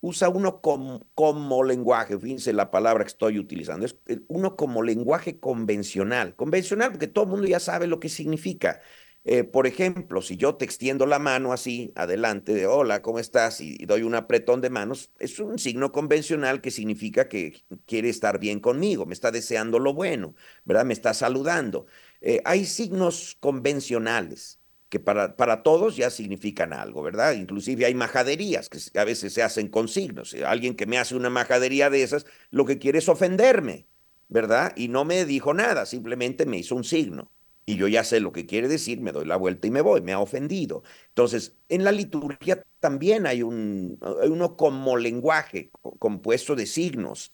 [0.00, 3.96] usa uno como, lenguaje, fíjense la palabra que estoy utilizando, es
[4.28, 6.36] uno como lenguaje convencional.
[6.36, 8.82] Convencional porque todo el mundo ya sabe lo que significa.
[9.24, 13.62] Eh, por ejemplo, si yo te extiendo la mano así, adelante, de hola, ¿cómo estás?
[13.62, 18.10] Y, y, doy un apretón de manos, es un signo convencional que significa que quiere
[18.10, 20.34] estar bien conmigo, me está deseando lo bueno,
[20.66, 20.84] ¿verdad?
[20.84, 21.86] Me está saludando.
[22.20, 24.60] Eh, hay signos convencionales
[24.94, 27.32] que para, para todos ya significan algo, ¿verdad?
[27.32, 30.36] Inclusive hay majaderías que a veces se hacen con signos.
[30.46, 33.88] Alguien que me hace una majadería de esas, lo que quiere es ofenderme,
[34.28, 34.72] ¿verdad?
[34.76, 37.32] Y no me dijo nada, simplemente me hizo un signo.
[37.66, 40.00] Y yo ya sé lo que quiere decir, me doy la vuelta y me voy,
[40.00, 40.84] me ha ofendido.
[41.08, 47.32] Entonces, en la liturgia también hay, un, hay uno como lenguaje compuesto de signos.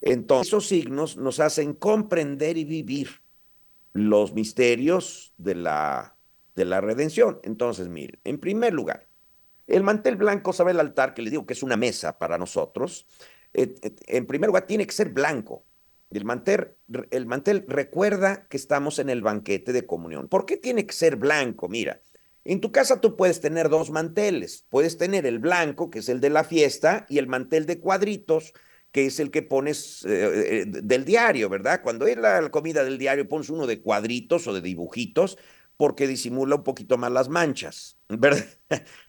[0.00, 3.21] Entonces, esos signos nos hacen comprender y vivir
[3.92, 6.16] los misterios de la,
[6.54, 7.40] de la redención.
[7.42, 9.08] Entonces, miren, en primer lugar,
[9.66, 13.06] el mantel blanco sabe el altar, que le digo que es una mesa para nosotros.
[13.52, 15.64] Eh, eh, en primer lugar, tiene que ser blanco.
[16.10, 16.76] El mantel,
[17.10, 20.28] el mantel recuerda que estamos en el banquete de comunión.
[20.28, 21.68] ¿Por qué tiene que ser blanco?
[21.68, 22.02] Mira,
[22.44, 24.66] en tu casa tú puedes tener dos manteles.
[24.68, 28.52] Puedes tener el blanco, que es el de la fiesta, y el mantel de cuadritos,
[28.92, 31.82] que es el que pones eh, eh, del diario, ¿verdad?
[31.82, 35.38] Cuando es la comida del diario, pones uno de cuadritos o de dibujitos
[35.76, 38.44] porque disimula un poquito más las manchas, ¿verdad?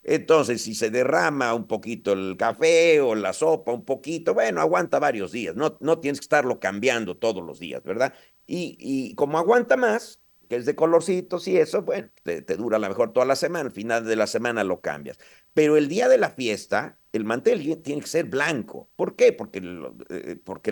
[0.04, 5.00] Entonces, si se derrama un poquito el café o la sopa, un poquito, bueno, aguanta
[5.00, 8.14] varios días, no, no tienes que estarlo cambiando todos los días, ¿verdad?
[8.48, 10.23] Y, y como aguanta más,
[10.56, 13.68] es de colorcitos y eso, bueno, te, te dura a lo mejor toda la semana,
[13.68, 15.18] al final de la semana lo cambias.
[15.54, 18.90] Pero el día de la fiesta, el mantel tiene que ser blanco.
[18.96, 19.34] ¿Por qué?
[19.34, 19.62] Porque,
[20.10, 20.72] eh, porque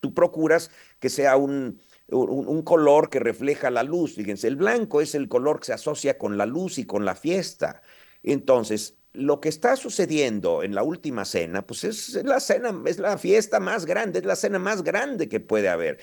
[0.00, 4.14] tú procuras que sea un, un, un, color que refleja la luz.
[4.16, 7.14] Fíjense, el blanco es el color que se asocia con la luz y con la
[7.14, 7.82] fiesta.
[8.22, 13.16] Entonces, lo que está sucediendo en la última cena, pues es la cena, es la
[13.16, 15.98] fiesta más grande, es la cena más grande que puede haber.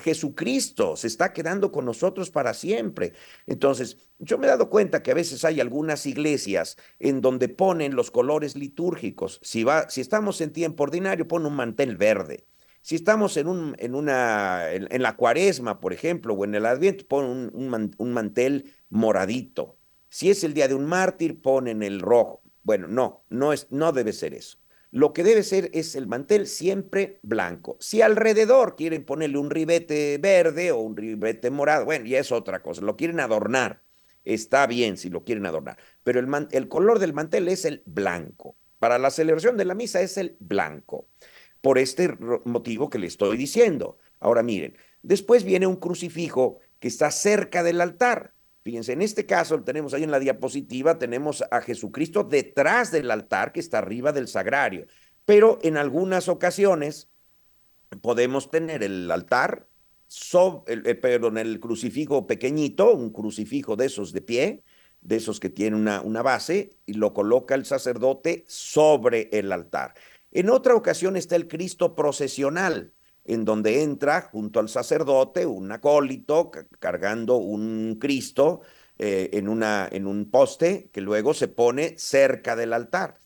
[0.00, 3.14] Jesucristo se está quedando con nosotros para siempre.
[3.46, 7.96] Entonces, yo me he dado cuenta que a veces hay algunas iglesias en donde ponen
[7.96, 9.40] los colores litúrgicos.
[9.42, 12.46] Si, va, si estamos en tiempo ordinario, pone un mantel verde.
[12.80, 17.04] Si estamos en, un, en, una, en, la cuaresma, por ejemplo, o en el adviento,
[17.08, 19.75] pone un, un mantel moradito.
[20.16, 22.40] Si es el día de un mártir, ponen el rojo.
[22.62, 24.56] Bueno, no, no, es, no debe ser eso.
[24.90, 27.76] Lo que debe ser es el mantel siempre blanco.
[27.80, 32.62] Si alrededor quieren ponerle un ribete verde o un ribete morado, bueno, ya es otra
[32.62, 32.80] cosa.
[32.80, 33.82] Lo quieren adornar.
[34.24, 35.76] Está bien si lo quieren adornar.
[36.02, 38.56] Pero el, el color del mantel es el blanco.
[38.78, 41.10] Para la celebración de la misa es el blanco.
[41.60, 43.98] Por este motivo que le estoy diciendo.
[44.18, 48.32] Ahora miren, después viene un crucifijo que está cerca del altar.
[48.66, 53.52] Fíjense, en este caso tenemos ahí en la diapositiva, tenemos a Jesucristo detrás del altar
[53.52, 54.86] que está arriba del sagrario,
[55.24, 57.08] pero en algunas ocasiones
[58.02, 59.68] podemos tener el altar,
[60.66, 64.64] el, eh, perdón, el crucifijo pequeñito, un crucifijo de esos de pie,
[65.00, 69.94] de esos que tiene una, una base, y lo coloca el sacerdote sobre el altar.
[70.32, 72.92] En otra ocasión está el Cristo procesional,
[73.26, 78.60] en donde entra junto al sacerdote un acólito cargando un Cristo
[78.98, 83.18] eh, en, una, en un poste que luego se pone cerca del altar.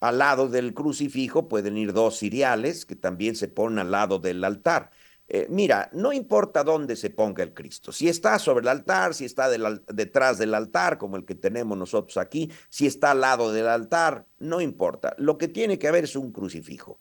[0.00, 4.42] Al lado del crucifijo pueden ir dos ciriales que también se ponen al lado del
[4.44, 4.90] altar.
[5.32, 9.24] Eh, mira, no importa dónde se ponga el Cristo, si está sobre el altar, si
[9.24, 13.68] está detrás del altar, como el que tenemos nosotros aquí, si está al lado del
[13.68, 15.14] altar, no importa.
[15.18, 16.98] Lo que tiene que haber es un crucifijo.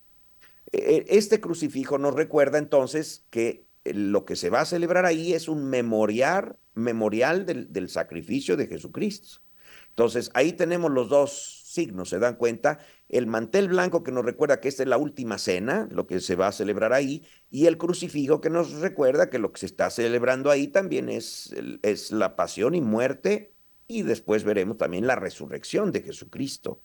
[0.71, 5.33] E, este crucifijo nos recuerda entonces que eh, lo que se va a celebrar ahí
[5.33, 9.41] es un memorial, memorial del, del sacrificio de Jesucristo.
[9.89, 12.79] Entonces, ahí tenemos los dos signos, ¿se dan cuenta?
[13.09, 16.35] El mantel blanco que nos recuerda que esta es la última cena, lo que se
[16.35, 19.89] va a celebrar ahí, y el crucifijo que nos recuerda que lo que se está
[19.89, 23.53] celebrando ahí también es, es la pasión y muerte,
[23.87, 26.81] y después veremos también la resurrección de Jesucristo,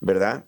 [0.00, 0.46] ¿verdad?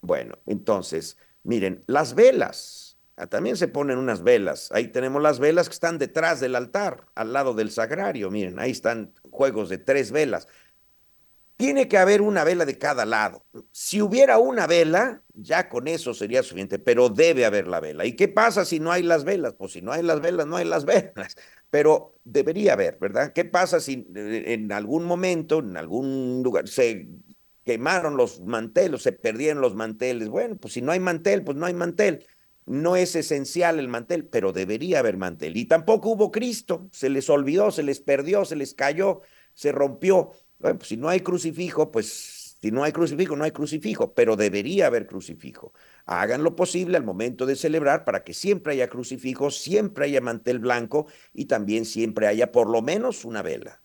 [0.00, 4.70] Bueno, entonces, Miren, las velas, ah, también se ponen unas velas.
[4.72, 8.30] Ahí tenemos las velas que están detrás del altar, al lado del sagrario.
[8.30, 10.48] Miren, ahí están juegos de tres velas.
[11.56, 13.44] Tiene que haber una vela de cada lado.
[13.70, 18.06] Si hubiera una vela, ya con eso sería suficiente, pero debe haber la vela.
[18.06, 19.54] ¿Y qué pasa si no hay las velas?
[19.56, 21.36] Pues si no hay las velas, no hay las velas.
[21.70, 23.32] Pero debería haber, ¿verdad?
[23.32, 27.06] ¿Qué pasa si eh, en algún momento, en algún lugar, se
[27.64, 30.28] quemaron los manteles, se perdieron los manteles.
[30.28, 32.26] Bueno, pues si no hay mantel, pues no hay mantel.
[32.66, 35.56] No es esencial el mantel, pero debería haber mantel.
[35.56, 39.20] Y tampoco hubo Cristo, se les olvidó, se les perdió, se les cayó,
[39.52, 40.32] se rompió.
[40.58, 44.36] Bueno, pues si no hay crucifijo, pues si no hay crucifijo, no hay crucifijo, pero
[44.36, 45.74] debería haber crucifijo.
[46.06, 50.60] Hagan lo posible al momento de celebrar para que siempre haya crucifijo, siempre haya mantel
[50.60, 53.83] blanco y también siempre haya por lo menos una vela.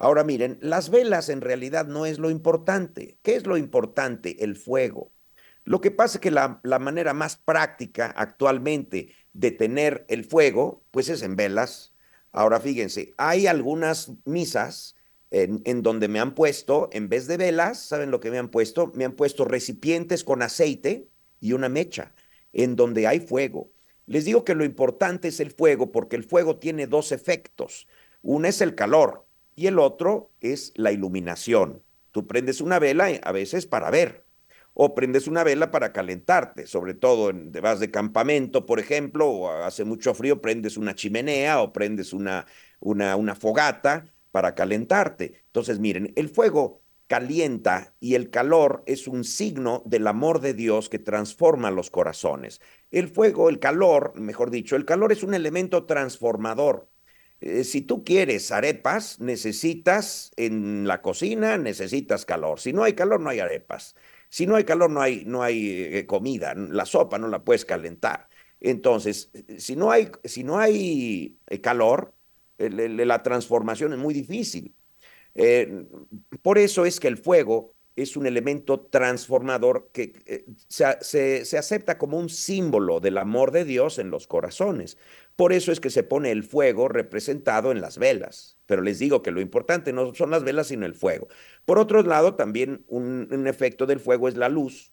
[0.00, 3.18] Ahora miren, las velas en realidad no es lo importante.
[3.20, 4.42] ¿Qué es lo importante?
[4.42, 5.12] El fuego.
[5.64, 11.10] Lo que pasa es que la, manera más práctica actualmente de tener el fuego, pues
[11.10, 11.92] es en velas.
[12.32, 14.96] Ahora fíjense, hay algunas misas
[15.30, 18.90] en, donde me han puesto, en vez de velas, ¿saben lo que me han puesto?
[18.94, 22.14] Me han puesto recipientes con aceite y una mecha,
[22.54, 23.70] en donde hay fuego.
[24.06, 27.86] Les digo que lo importante es el fuego porque el fuego tiene dos efectos.
[28.22, 29.26] Uno es el calor
[29.60, 31.82] y el otro es la iluminación.
[32.12, 34.24] Tú prendes una vela a veces para ver
[34.72, 39.50] o prendes una vela para calentarte, sobre todo en, vas de campamento, por ejemplo, o
[39.50, 42.46] hace mucho frío, prendes una chimenea o prendes una,
[42.78, 45.42] una, una fogata para calentarte.
[45.48, 50.88] Entonces, miren, el fuego calienta y el calor es un signo del amor de Dios
[50.88, 52.62] que transforma los corazones.
[52.90, 56.88] El fuego, el calor, mejor dicho, el calor es un elemento transformador.
[57.40, 62.60] Eh, si tú quieres arepas, necesitas en la cocina, necesitas calor.
[62.60, 63.96] Si no hay calor, no hay arepas.
[64.28, 66.54] Si no hay calor, no hay, no hay eh, comida.
[66.54, 68.28] La sopa no la puedes calentar.
[68.60, 72.14] Entonces, si no hay, si no hay eh, calor,
[72.58, 74.74] la transformación es muy difícil.
[76.42, 82.18] Por eso es que el fuego es un elemento transformador que se, se, acepta como
[82.18, 84.98] un símbolo del amor de Dios en los corazones.
[85.40, 88.58] Por eso es que se pone el fuego representado en las velas.
[88.66, 91.28] Pero les digo que lo importante no son las velas, sino el fuego.
[91.64, 94.92] Por otro lado, también un, efecto del fuego es la luz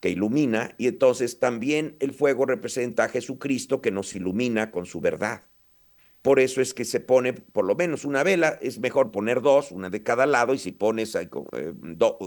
[0.00, 5.00] que ilumina y entonces también el fuego representa a Jesucristo que nos ilumina con su
[5.00, 5.44] verdad.
[6.26, 9.70] Por eso es que se pone por lo menos una vela, es mejor poner dos,
[9.70, 11.28] una de cada lado, y si pones eh,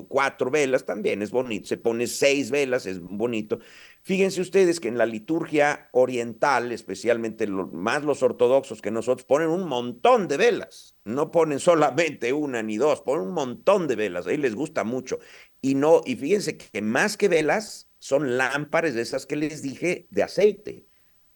[0.07, 3.59] cuatro velas también es bonito, se pone seis velas, es bonito.
[4.01, 9.67] Fíjense ustedes que en la liturgia oriental, especialmente más los ortodoxos que nosotros, ponen un
[9.67, 14.37] montón de velas, no ponen solamente una ni dos, ponen un montón de velas, ahí
[14.37, 15.19] les gusta mucho.
[15.61, 20.07] Y, no, y fíjense que más que velas son lámparas de esas que les dije
[20.09, 20.88] de aceite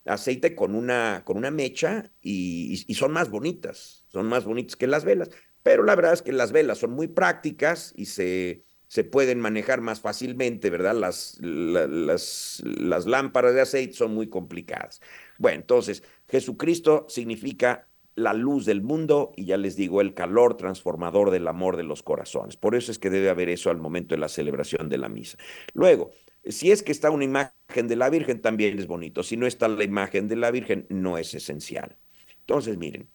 [0.06, 5.06] aceite con una, con una mecha y, son más bonitas, son más bonitas que las
[5.06, 5.30] velas.
[5.64, 9.82] Pero la verdad es que las velas son muy prácticas y se, se pueden manejar
[9.82, 10.96] más fácilmente, ¿verdad?
[10.96, 15.02] Las, las, las lámparas de aceite son muy complicadas.
[15.38, 21.32] Bueno, entonces, Jesucristo significa la luz del mundo y ya les digo, el calor transformador
[21.32, 22.58] del amor de los corazones.
[22.58, 25.38] Por eso es que debe haber eso al momento de la celebración de la misa.
[25.74, 26.12] Luego,
[26.46, 29.24] si es que está una imagen de la Virgen, también es bonito.
[29.24, 31.98] Si no está la imagen de la Virgen, no es esencial.
[32.42, 33.10] Entonces, miren,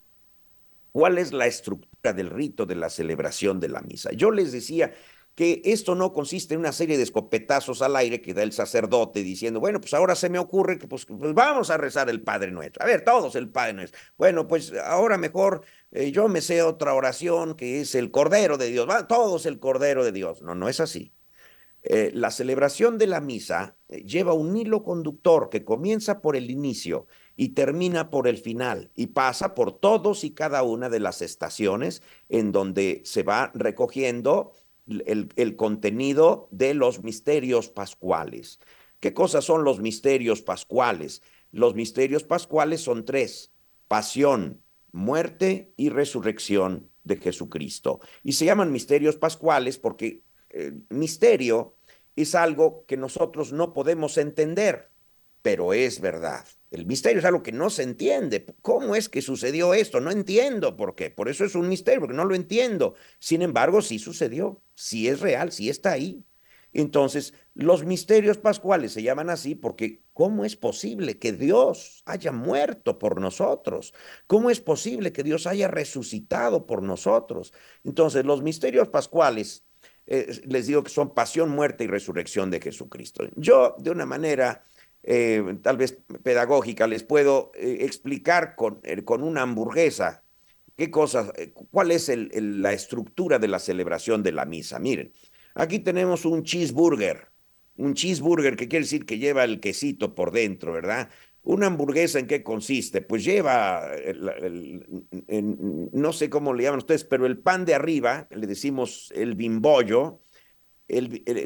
[0.92, 4.10] ¿cuál es la estructura del rito de la celebración de la misa?
[4.12, 4.92] Yo les decía
[5.34, 9.22] que esto no consiste en una serie de escopetazos al aire que da el sacerdote
[9.22, 12.50] diciendo, bueno, pues ahora se me ocurre que pues, pues vamos a rezar el Padre
[12.50, 12.82] Nuestro.
[12.82, 14.00] A ver, todos el Padre Nuestro.
[14.16, 18.68] Bueno, pues ahora mejor eh, yo me sé otra oración que es el Cordero de
[18.70, 18.88] Dios.
[18.88, 20.42] Va, todos el Cordero de Dios.
[20.42, 21.12] No, no es así.
[21.82, 26.50] Eh, la celebración de la misa eh, lleva un hilo conductor que comienza por el
[26.50, 27.06] inicio
[27.36, 32.02] y termina por el final y pasa por todos y cada una de las estaciones
[32.28, 34.52] en donde se va recogiendo
[34.88, 38.58] el, el contenido de los misterios pascuales.
[38.98, 41.22] ¿Qué cosas son los misterios pascuales?
[41.52, 43.52] Los misterios pascuales son tres,
[43.86, 48.00] pasión, muerte y resurrección de Jesucristo.
[48.24, 50.22] Y se llaman misterios pascuales porque
[50.58, 51.76] eh, misterio
[52.16, 54.90] es algo que nosotros no podemos entender,
[55.40, 56.44] pero es verdad.
[56.72, 58.44] El misterio es algo que no se entiende.
[58.60, 60.00] ¿Cómo es que sucedió esto?
[60.00, 61.10] No entiendo por qué.
[61.10, 62.94] Por eso es un misterio, porque no lo entiendo.
[63.20, 66.24] Sin embargo, sí sucedió, sí es real, sí está ahí.
[66.72, 72.98] Entonces, los misterios pascuales se llaman así porque ¿cómo es posible que Dios haya muerto
[72.98, 73.94] por nosotros?
[74.26, 77.54] ¿Cómo es posible que Dios haya resucitado por nosotros?
[77.84, 79.64] Entonces, los misterios pascuales
[80.10, 83.28] eh, les digo que son pasión, muerte y resurrección de Jesucristo.
[83.36, 84.64] Yo, de una manera
[85.02, 90.24] eh, tal vez pedagógica, les puedo eh, explicar con, con, una hamburguesa
[90.76, 91.30] qué cosas,
[91.70, 94.78] cuál es la estructura de la celebración de la misa.
[94.78, 95.12] Miren,
[95.54, 97.28] aquí tenemos un cheeseburger,
[97.76, 101.10] un cheeseburger que quiere decir que lleva el quesito por dentro, ¿verdad?
[101.48, 103.00] ¿Una hamburguesa en qué consiste?
[103.00, 103.90] Pues lleva,
[105.30, 110.20] no sé cómo le llaman ustedes, pero el pan de arriba, le decimos el bimbollo,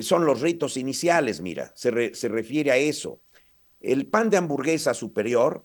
[0.01, 3.21] son los ritos iniciales, mira, se, se refiere a eso.
[3.81, 5.65] El pan de hamburguesa superior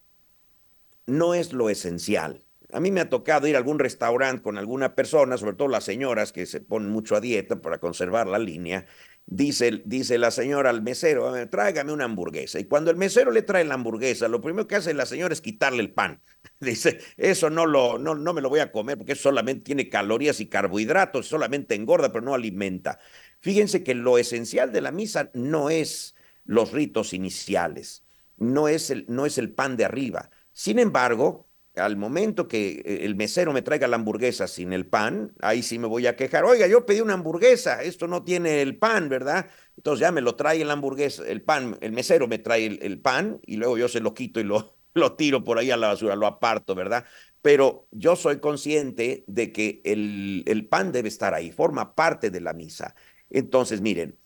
[1.08, 2.44] no es lo esencial.
[2.72, 5.86] A mí me ha tocado ir a algún restaurante con alguna persona, sobre todo las
[5.86, 8.86] señoras que se ponen mucho a dieta para conservar la línea,
[9.30, 12.60] Dice, dice la señora al mesero, tráigame una hamburguesa.
[12.60, 15.42] Y cuando el mesero le trae la hamburguesa, lo primero que hace la señora es
[15.42, 16.22] quitarle el pan.
[16.62, 20.40] Dice, eso no, lo, no, no me lo voy a comer porque solamente tiene calorías
[20.40, 23.00] y carbohidratos, solamente engorda, pero no alimenta.
[23.42, 26.16] Fíjense que lo esencial de la misa no es
[26.46, 28.06] los ritos iniciales,
[28.38, 30.30] no es el, no es el pan de arriba.
[30.54, 31.47] Sin embargo,
[31.78, 35.80] al momento que eh, el mesero me traiga la hamburguesa sin el pan, ahí sí
[35.80, 36.46] me voy a quejar.
[36.46, 39.48] Oiga, yo pedí una hamburguesa, esto no tiene el pan, ¿verdad?
[39.76, 43.40] Entonces ya me lo trae la hamburguesa, el pan, el mesero me trae el, pan
[43.46, 46.16] y luego yo se lo quito y lo, lo tiro por ahí a la basura,
[46.16, 47.06] lo aparto, ¿verdad?
[47.42, 52.42] Pero yo soy consciente de que el, el pan debe estar ahí, forma parte de
[52.42, 52.96] la misa.
[53.30, 54.18] Entonces, miren,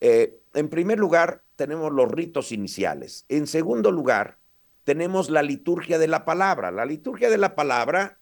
[0.00, 3.26] eh, en primer lugar tenemos los ritos iniciales.
[3.28, 4.38] En segundo lugar,
[4.90, 6.72] tenemos la liturgia de la palabra.
[6.72, 8.18] La liturgia de la palabra,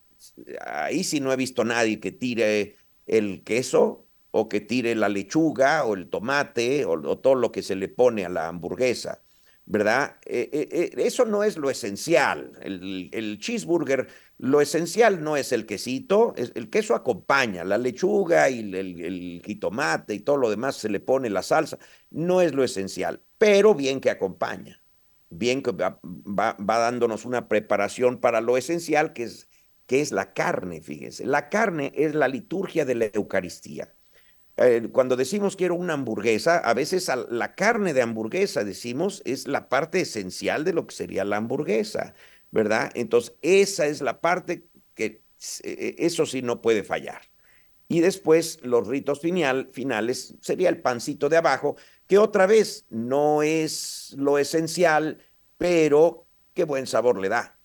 [0.60, 5.86] ahí sí no he visto nadie que tire el queso o que tire la lechuga
[5.86, 9.22] o el tomate o, todo lo que se le pone a la hamburguesa,
[9.64, 10.18] ¿verdad?
[10.26, 12.52] Eh, eh, eh, eso no es lo esencial.
[12.60, 14.06] El, cheeseburger,
[14.36, 20.12] lo esencial no es el quesito, el queso acompaña, la lechuga y el, el jitomate
[20.12, 21.78] y todo lo demás se le pone la salsa,
[22.10, 24.78] no es lo esencial, pero bien que acompaña
[25.31, 29.49] bien que va, dándonos una preparación para lo esencial que es,
[29.87, 31.26] que es la carne, fíjense.
[31.26, 33.95] La carne es la liturgia de la Eucaristía.
[34.57, 39.68] Eh, cuando decimos quiero una hamburguesa, a veces la carne de hamburguesa, decimos, es la
[39.68, 42.14] parte esencial de lo que sería la hamburguesa,
[42.51, 42.91] ¿verdad?
[42.95, 45.22] Entonces, esa es la parte que
[45.62, 47.22] e, e, eso sí no puede fallar.
[47.89, 51.76] Y después los ritos final, finales sería el pancito de abajo,
[52.09, 55.18] que otra vez no es lo esencial,
[55.59, 57.59] pero qué buen sabor le da.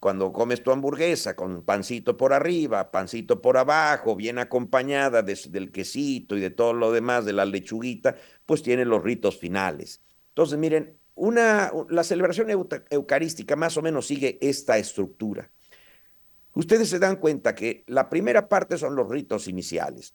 [0.00, 6.36] Cuando comes tu hamburguesa con pancito por arriba, pancito por abajo, bien acompañada del quesito
[6.36, 10.02] y de todo lo demás, de la lechuguita, pues tiene los ritos finales.
[10.30, 12.48] Entonces, miren, una, la celebración
[12.90, 15.52] eucarística más o menos sigue esta estructura.
[16.54, 20.14] Ustedes se dan cuenta que la primera parte son los ritos iniciales.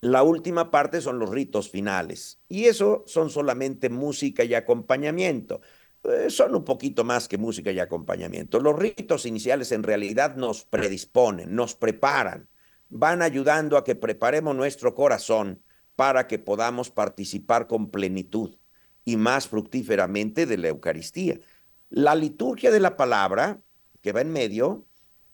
[0.00, 2.40] La última parte son los ritos finales.
[2.48, 5.60] Y eso son solamente música y acompañamiento.
[6.04, 8.60] Eh, son un poquito más que música y acompañamiento.
[8.60, 12.48] Los ritos iniciales en realidad nos predisponen, nos preparan,
[12.88, 15.62] van ayudando a que preparemos nuestro corazón
[15.96, 18.56] para que podamos participar con plenitud
[19.04, 21.40] y más fructíferamente de la Eucaristía.
[21.88, 23.62] La liturgia de la palabra,
[24.02, 24.86] que va en medio,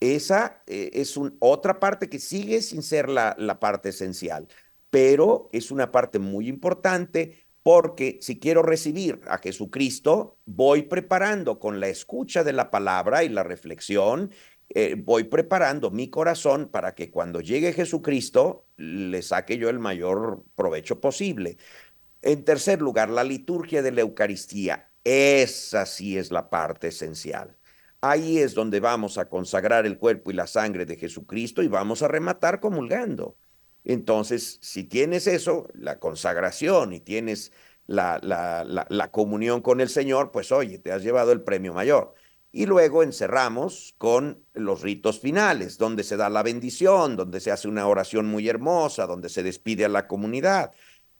[0.02, 4.48] esa eh, es otra parte que sigue sin ser la, la parte esencial,
[4.90, 11.78] pero es una parte muy importante porque si quiero recibir a Jesucristo, voy preparando con
[11.78, 14.32] la escucha de la palabra y la reflexión,
[14.74, 20.44] eh, voy preparando mi corazón para que cuando llegue Jesucristo le saque yo el mayor
[20.54, 21.58] provecho posible.
[22.22, 24.90] En tercer lugar, la liturgia de la Eucaristía.
[25.04, 27.58] Esa sí es la parte esencial.
[28.04, 32.02] Ahí es donde vamos a consagrar el cuerpo y la sangre de Jesucristo y vamos
[32.02, 33.36] a rematar comulgando.
[33.84, 37.52] Entonces, si tienes eso, la consagración y tienes
[37.86, 42.14] la, comunión con el Señor, pues oye, te has llevado el premio mayor.
[42.50, 47.68] Y luego encerramos con los ritos finales, donde se da la bendición, donde se hace
[47.68, 50.72] una oración muy hermosa, donde se despide a la comunidad.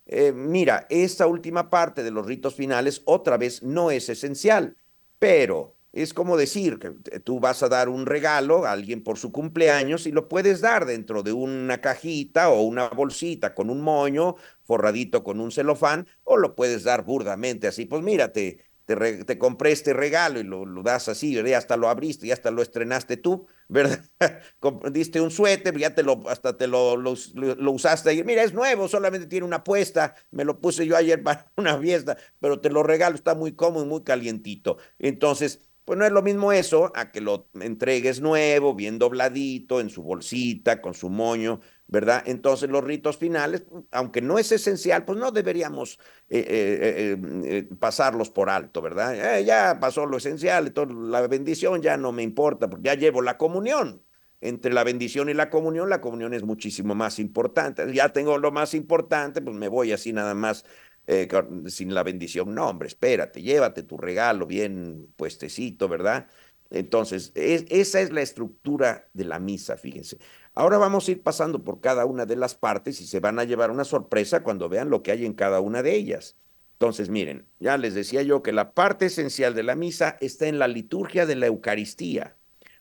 [0.05, 4.75] Eh, mira, esta última parte de los ritos finales otra vez no es esencial,
[5.17, 9.31] pero es como decir que tú vas a dar un regalo a alguien por su
[9.31, 14.35] cumpleaños y lo puedes dar dentro de una cajita o una bolsita con un moño
[14.63, 17.85] forradito con un celofán o lo puedes dar burdamente así.
[17.85, 21.53] Pues mírate, te, compré este regalo y lo, das así, ¿verdad?
[21.53, 24.03] hasta lo abriste y hasta lo estrenaste tú, ¿verdad?
[24.91, 28.53] Diste un suéter, ya te lo, hasta te lo, lo, lo, usaste y mira, es
[28.53, 32.69] nuevo, solamente tiene una puesta, me lo puse yo ayer para una fiesta, pero te
[32.69, 34.77] lo regalo, está muy cómodo y muy calientito.
[34.99, 39.89] Entonces, pues no es lo mismo eso a que lo entregues nuevo, bien dobladito, en
[39.89, 42.23] su bolsita, con su moño, ¿verdad?
[42.25, 48.29] Entonces los ritos finales, aunque no es esencial, pues no deberíamos eh, eh, eh, pasarlos
[48.29, 49.39] por alto, ¿verdad?
[49.41, 53.37] ya pasó lo esencial, entonces la bendición ya no me importa, porque ya llevo la
[53.37, 54.03] comunión.
[54.45, 57.93] Entre la bendición y la comunión, la comunión es muchísimo más importante.
[57.93, 60.65] Ya tengo lo más importante, pues me voy así nada más
[61.07, 61.27] eh,
[61.67, 62.53] sin la bendición.
[62.55, 66.27] No, hombre, espérate, llévate tu regalo bien puestecito, ¿verdad?
[66.69, 70.17] Entonces, esa es la estructura de la misa, fíjense.
[70.55, 73.43] Ahora vamos a ir pasando por cada una de las partes y se van a
[73.43, 76.35] llevar una sorpresa cuando vean lo que hay en cada una de ellas.
[76.73, 80.57] Entonces, miren, ya les decía yo que la parte esencial de la misa está en
[80.57, 82.35] la liturgia de la Eucaristía.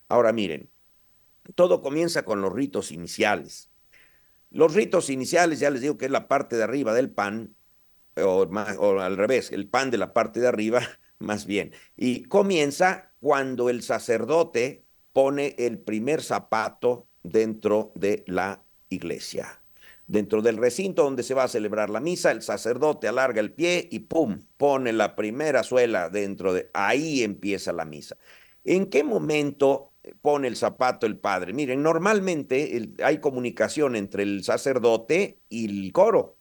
[0.08, 0.70] Ahora miren,
[1.54, 3.70] todo comienza con los ritos iniciales.
[4.50, 7.54] Los ritos iniciales, ya les digo que es la parte de arriba del pan,
[8.16, 10.82] o, al revés, el pan de la parte de arriba,
[11.18, 11.72] más bien.
[11.96, 19.60] Y comienza cuando el sacerdote pone el primer zapato dentro de la iglesia.
[20.06, 23.88] Dentro del recinto donde se va a celebrar la misa, el sacerdote alarga el pie
[23.90, 24.44] y ¡pum!
[24.56, 26.70] pone la primera suela dentro de...
[26.74, 28.16] Ahí empieza la misa.
[28.64, 31.52] ¿En qué momento pone el zapato el padre.
[31.52, 36.38] Miren, normalmente hay comunicación entre el sacerdote y el coro.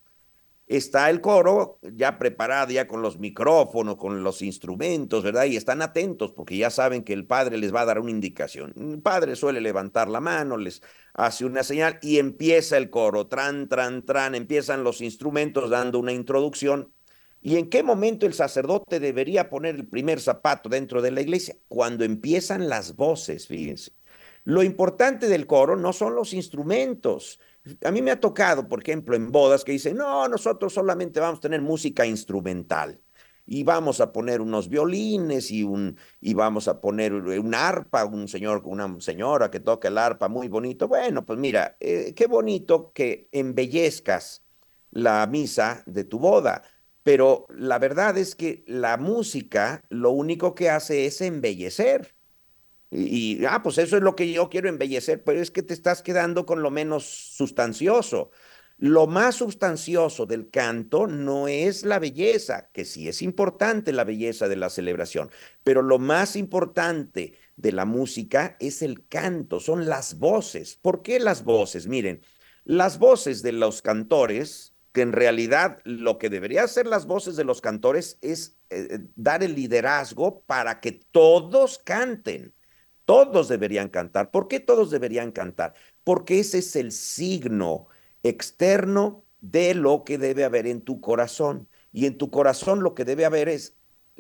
[0.72, 5.46] Está el coro ya preparado, ya con los micrófonos, con los instrumentos, ¿verdad?
[5.46, 8.74] Y están atentos porque ya saben que el padre les va a dar una indicación.
[8.78, 10.82] El padre suele levantar la mano, les
[11.14, 16.14] hace una señal y empieza el coro, tran, tran, tran, empiezan los instrumentos dando una
[16.14, 16.94] introducción
[17.42, 21.56] ¿Y en qué momento el sacerdote debería poner el primer zapato dentro de la iglesia?
[21.68, 23.94] Cuando empiezan las voces, fíjense.
[24.44, 27.40] Lo importante del coro no son los instrumentos.
[27.84, 31.40] A mí me ha tocado, por ejemplo, en bodas que dicen, no, nosotros solamente vamos
[31.40, 33.00] a tener música instrumental
[33.46, 38.28] y vamos a poner unos violines y, un, y vamos a poner un arpa, un
[38.28, 40.88] señor, una señora que toca el arpa muy bonito.
[40.88, 44.44] Bueno, pues mira, eh, qué bonito que embellezcas
[44.92, 46.64] la misa de tu boda
[47.04, 52.16] pero la verdad es que la música lo único que hace es embellecer.
[52.92, 56.02] Y, ah, pues eso es lo que yo quiero embellecer, pero es que te estás
[56.02, 58.32] quedando con lo menos sustancioso.
[58.78, 64.48] Lo más sustancioso del canto no es la belleza, que sí es importante la belleza
[64.50, 65.30] de la celebración,
[65.64, 70.78] pero lo más importante de la música es el canto, son las voces.
[70.82, 71.88] ¿Por qué las voces?
[71.88, 72.22] Miren,
[72.64, 77.44] las voces de los cantores que en realidad lo que debería hacer las voces de
[77.44, 82.54] los cantores es eh, eh, dar el liderazgo para que todos canten.
[83.06, 84.32] Todos deberían cantar.
[84.32, 85.74] ¿Por qué todos deberían cantar?
[86.04, 87.88] Porque ese es el signo
[88.24, 91.68] externo de lo que debe haber en tu corazón.
[91.92, 93.76] Y en tu corazón lo que debe haber es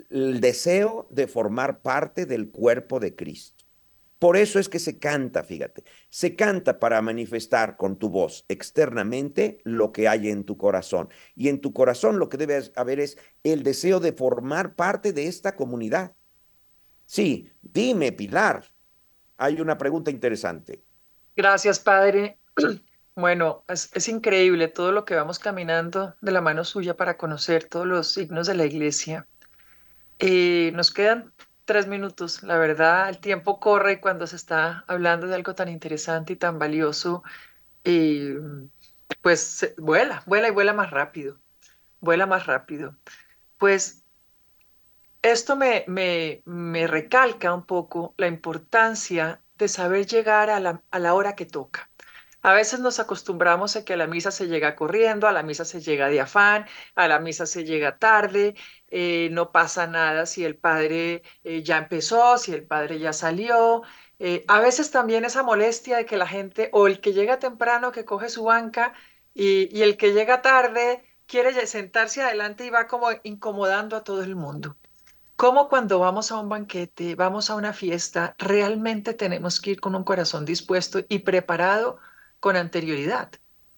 [0.09, 3.65] el deseo de formar parte del cuerpo de Cristo.
[4.19, 9.61] Por eso es que se canta, fíjate, se canta para manifestar con tu voz externamente
[9.63, 11.09] lo que hay en tu corazón.
[11.35, 15.25] Y en tu corazón lo que debe haber es el deseo de formar parte de
[15.25, 16.15] esta comunidad.
[17.11, 18.63] Sí, dime, Pilar,
[19.35, 20.81] hay una pregunta interesante.
[21.35, 22.39] Gracias, Padre.
[23.13, 27.85] Bueno, es, increíble todo lo que vamos caminando de la mano suya para conocer todos
[27.85, 29.27] los signos de la iglesia.
[30.19, 31.33] Eh, nos quedan
[31.65, 32.41] tres minutos.
[32.41, 36.57] La verdad, el tiempo corre cuando se está hablando de algo tan interesante y tan
[36.57, 37.21] valioso.
[39.21, 41.37] Pues vuela, vuela y vuela más rápido.
[41.99, 42.95] Vuela más rápido.
[43.57, 44.00] Pues
[45.21, 51.35] esto me, me, me recalca un poco la importancia de saber llegar a la, hora
[51.35, 51.89] que toca.
[52.41, 55.65] A veces nos acostumbramos a que a la misa se llega corriendo, a la misa
[55.65, 56.65] se llega de afán,
[56.95, 58.55] a la misa se llega tarde,
[58.87, 63.83] eh, no pasa nada si el padre eh, ya empezó, si el padre ya salió.
[64.19, 67.91] Eh, a veces también esa molestia de que la gente, o el que llega temprano,
[67.91, 68.93] que coge su banca,
[69.33, 74.35] y el que llega tarde quiere sentarse adelante y va como incomodando a todo el
[74.35, 74.77] mundo.
[75.41, 79.95] ¿Cómo cuando vamos a un banquete, vamos a una fiesta, realmente tenemos que ir con
[79.95, 81.97] un corazón dispuesto y preparado
[82.39, 83.31] con anterioridad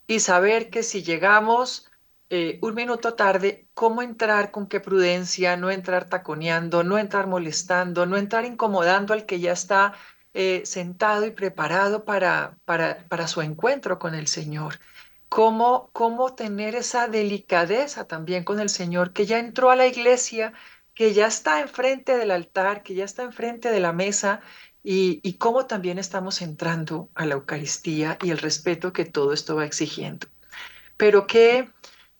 [0.05, 1.89] y saber que si llegamos
[2.29, 8.05] eh, un minuto tarde, cómo entrar, con qué prudencia, no entrar taconeando, no entrar molestando,
[8.05, 9.93] no entrar incomodando al que ya está
[10.33, 14.79] eh, sentado y preparado para, para, para su encuentro con el Señor.
[15.29, 20.51] Cómo, cómo tener esa delicadeza también con el Señor, que ya entró a la iglesia,
[20.93, 24.41] que ya está enfrente del altar, que ya está enfrente de la mesa
[24.83, 29.65] y, cómo también estamos entrando a la Eucaristía y el respeto que todo esto va
[29.65, 30.27] exigiendo.
[30.97, 31.69] Pero qué,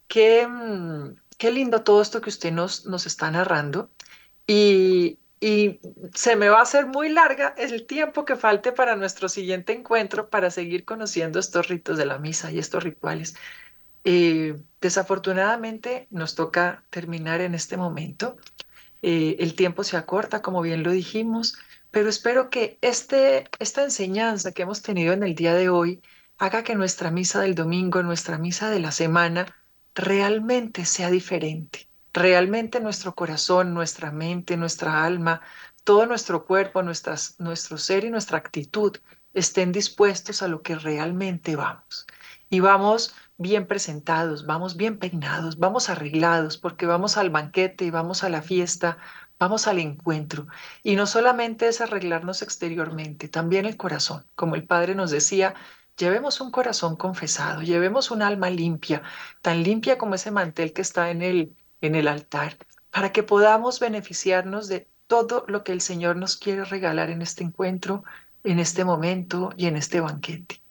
[0.08, 3.92] qué, mm, qué lindo todo esto que usted nos, nos está narrando
[4.48, 5.82] y, y
[6.14, 10.30] se me va a hacer muy larga el tiempo que falte para nuestro siguiente encuentro
[10.30, 13.36] para seguir conociendo estos ritos de la misa y estos rituales.
[14.04, 18.38] Eh, desafortunadamente nos toca terminar en este momento.
[19.01, 21.58] Eh, el tiempo se acorta, como bien lo dijimos
[21.93, 26.01] pero espero que este, esta enseñanza que hemos tenido en el día de hoy
[26.39, 29.45] haga que nuestra misa del domingo, nuestra misa de la semana,
[29.93, 31.88] realmente sea diferente.
[32.12, 35.41] Realmente nuestro corazón, nuestra mente, nuestra alma,
[35.84, 38.97] todo nuestro cuerpo, nuestro ser y nuestra actitud
[39.36, 42.08] estén dispuestos a lo que realmente vamos.
[42.49, 48.30] Y vamos bien presentados, vamos bien peinados, vamos arreglados, porque vamos al banquete vamos a
[48.30, 48.98] la fiesta,
[49.44, 50.48] Vamos al encuentro.
[50.84, 54.26] Y no solamente es arreglarnos exteriormente, también el corazón.
[54.36, 55.54] Como el Padre nos decía,
[55.98, 59.04] llevemos un corazón confesado, llevemos un alma limpia,
[59.42, 62.58] tan limpia como ese mantel que está en el, en el altar,
[62.90, 67.44] para que podamos beneficiarnos de todo lo que el Señor nos quiere regalar en este
[67.44, 68.06] encuentro,
[68.46, 70.62] en este momento y en este banquete.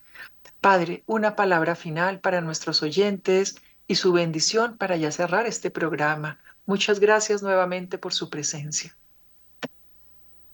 [0.63, 3.57] Padre, una palabra final para nuestros oyentes
[3.89, 6.39] y su bendición para ya cerrar este programa.
[6.67, 8.97] Muchas gracias nuevamente por su presencia.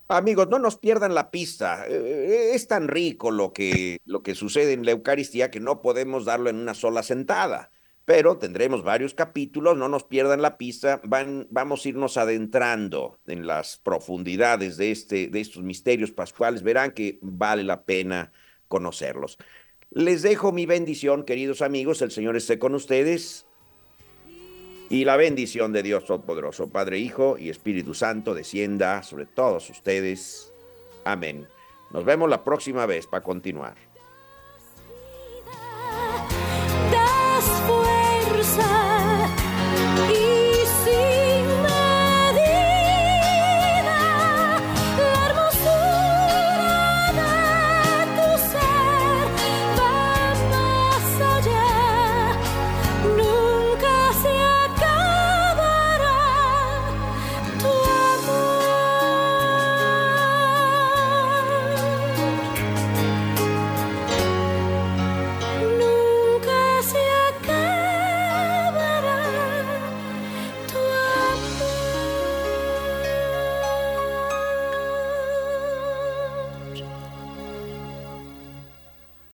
[0.08, 1.84] Amigos, no nos pierdan la pista.
[1.86, 6.24] Eh, es tan rico lo que, lo que sucede en la Eucaristía que no podemos
[6.24, 7.70] darlo en una sola sentada.
[8.06, 13.46] Pero tendremos varios capítulos, no nos pierdan la pista, van, vamos a irnos adentrando en
[13.46, 18.32] las profundidades de, este, de estos misterios pascuales, verán que vale la pena
[18.68, 19.38] conocerlos.
[19.90, 23.46] Les dejo mi bendición, queridos amigos, el Señor esté con ustedes
[24.90, 30.52] y la bendición de Dios Todopoderoso, Padre, Hijo y Espíritu Santo, descienda sobre todos ustedes.
[31.04, 31.46] Amén.
[31.90, 33.87] Nos vemos la próxima vez para continuar.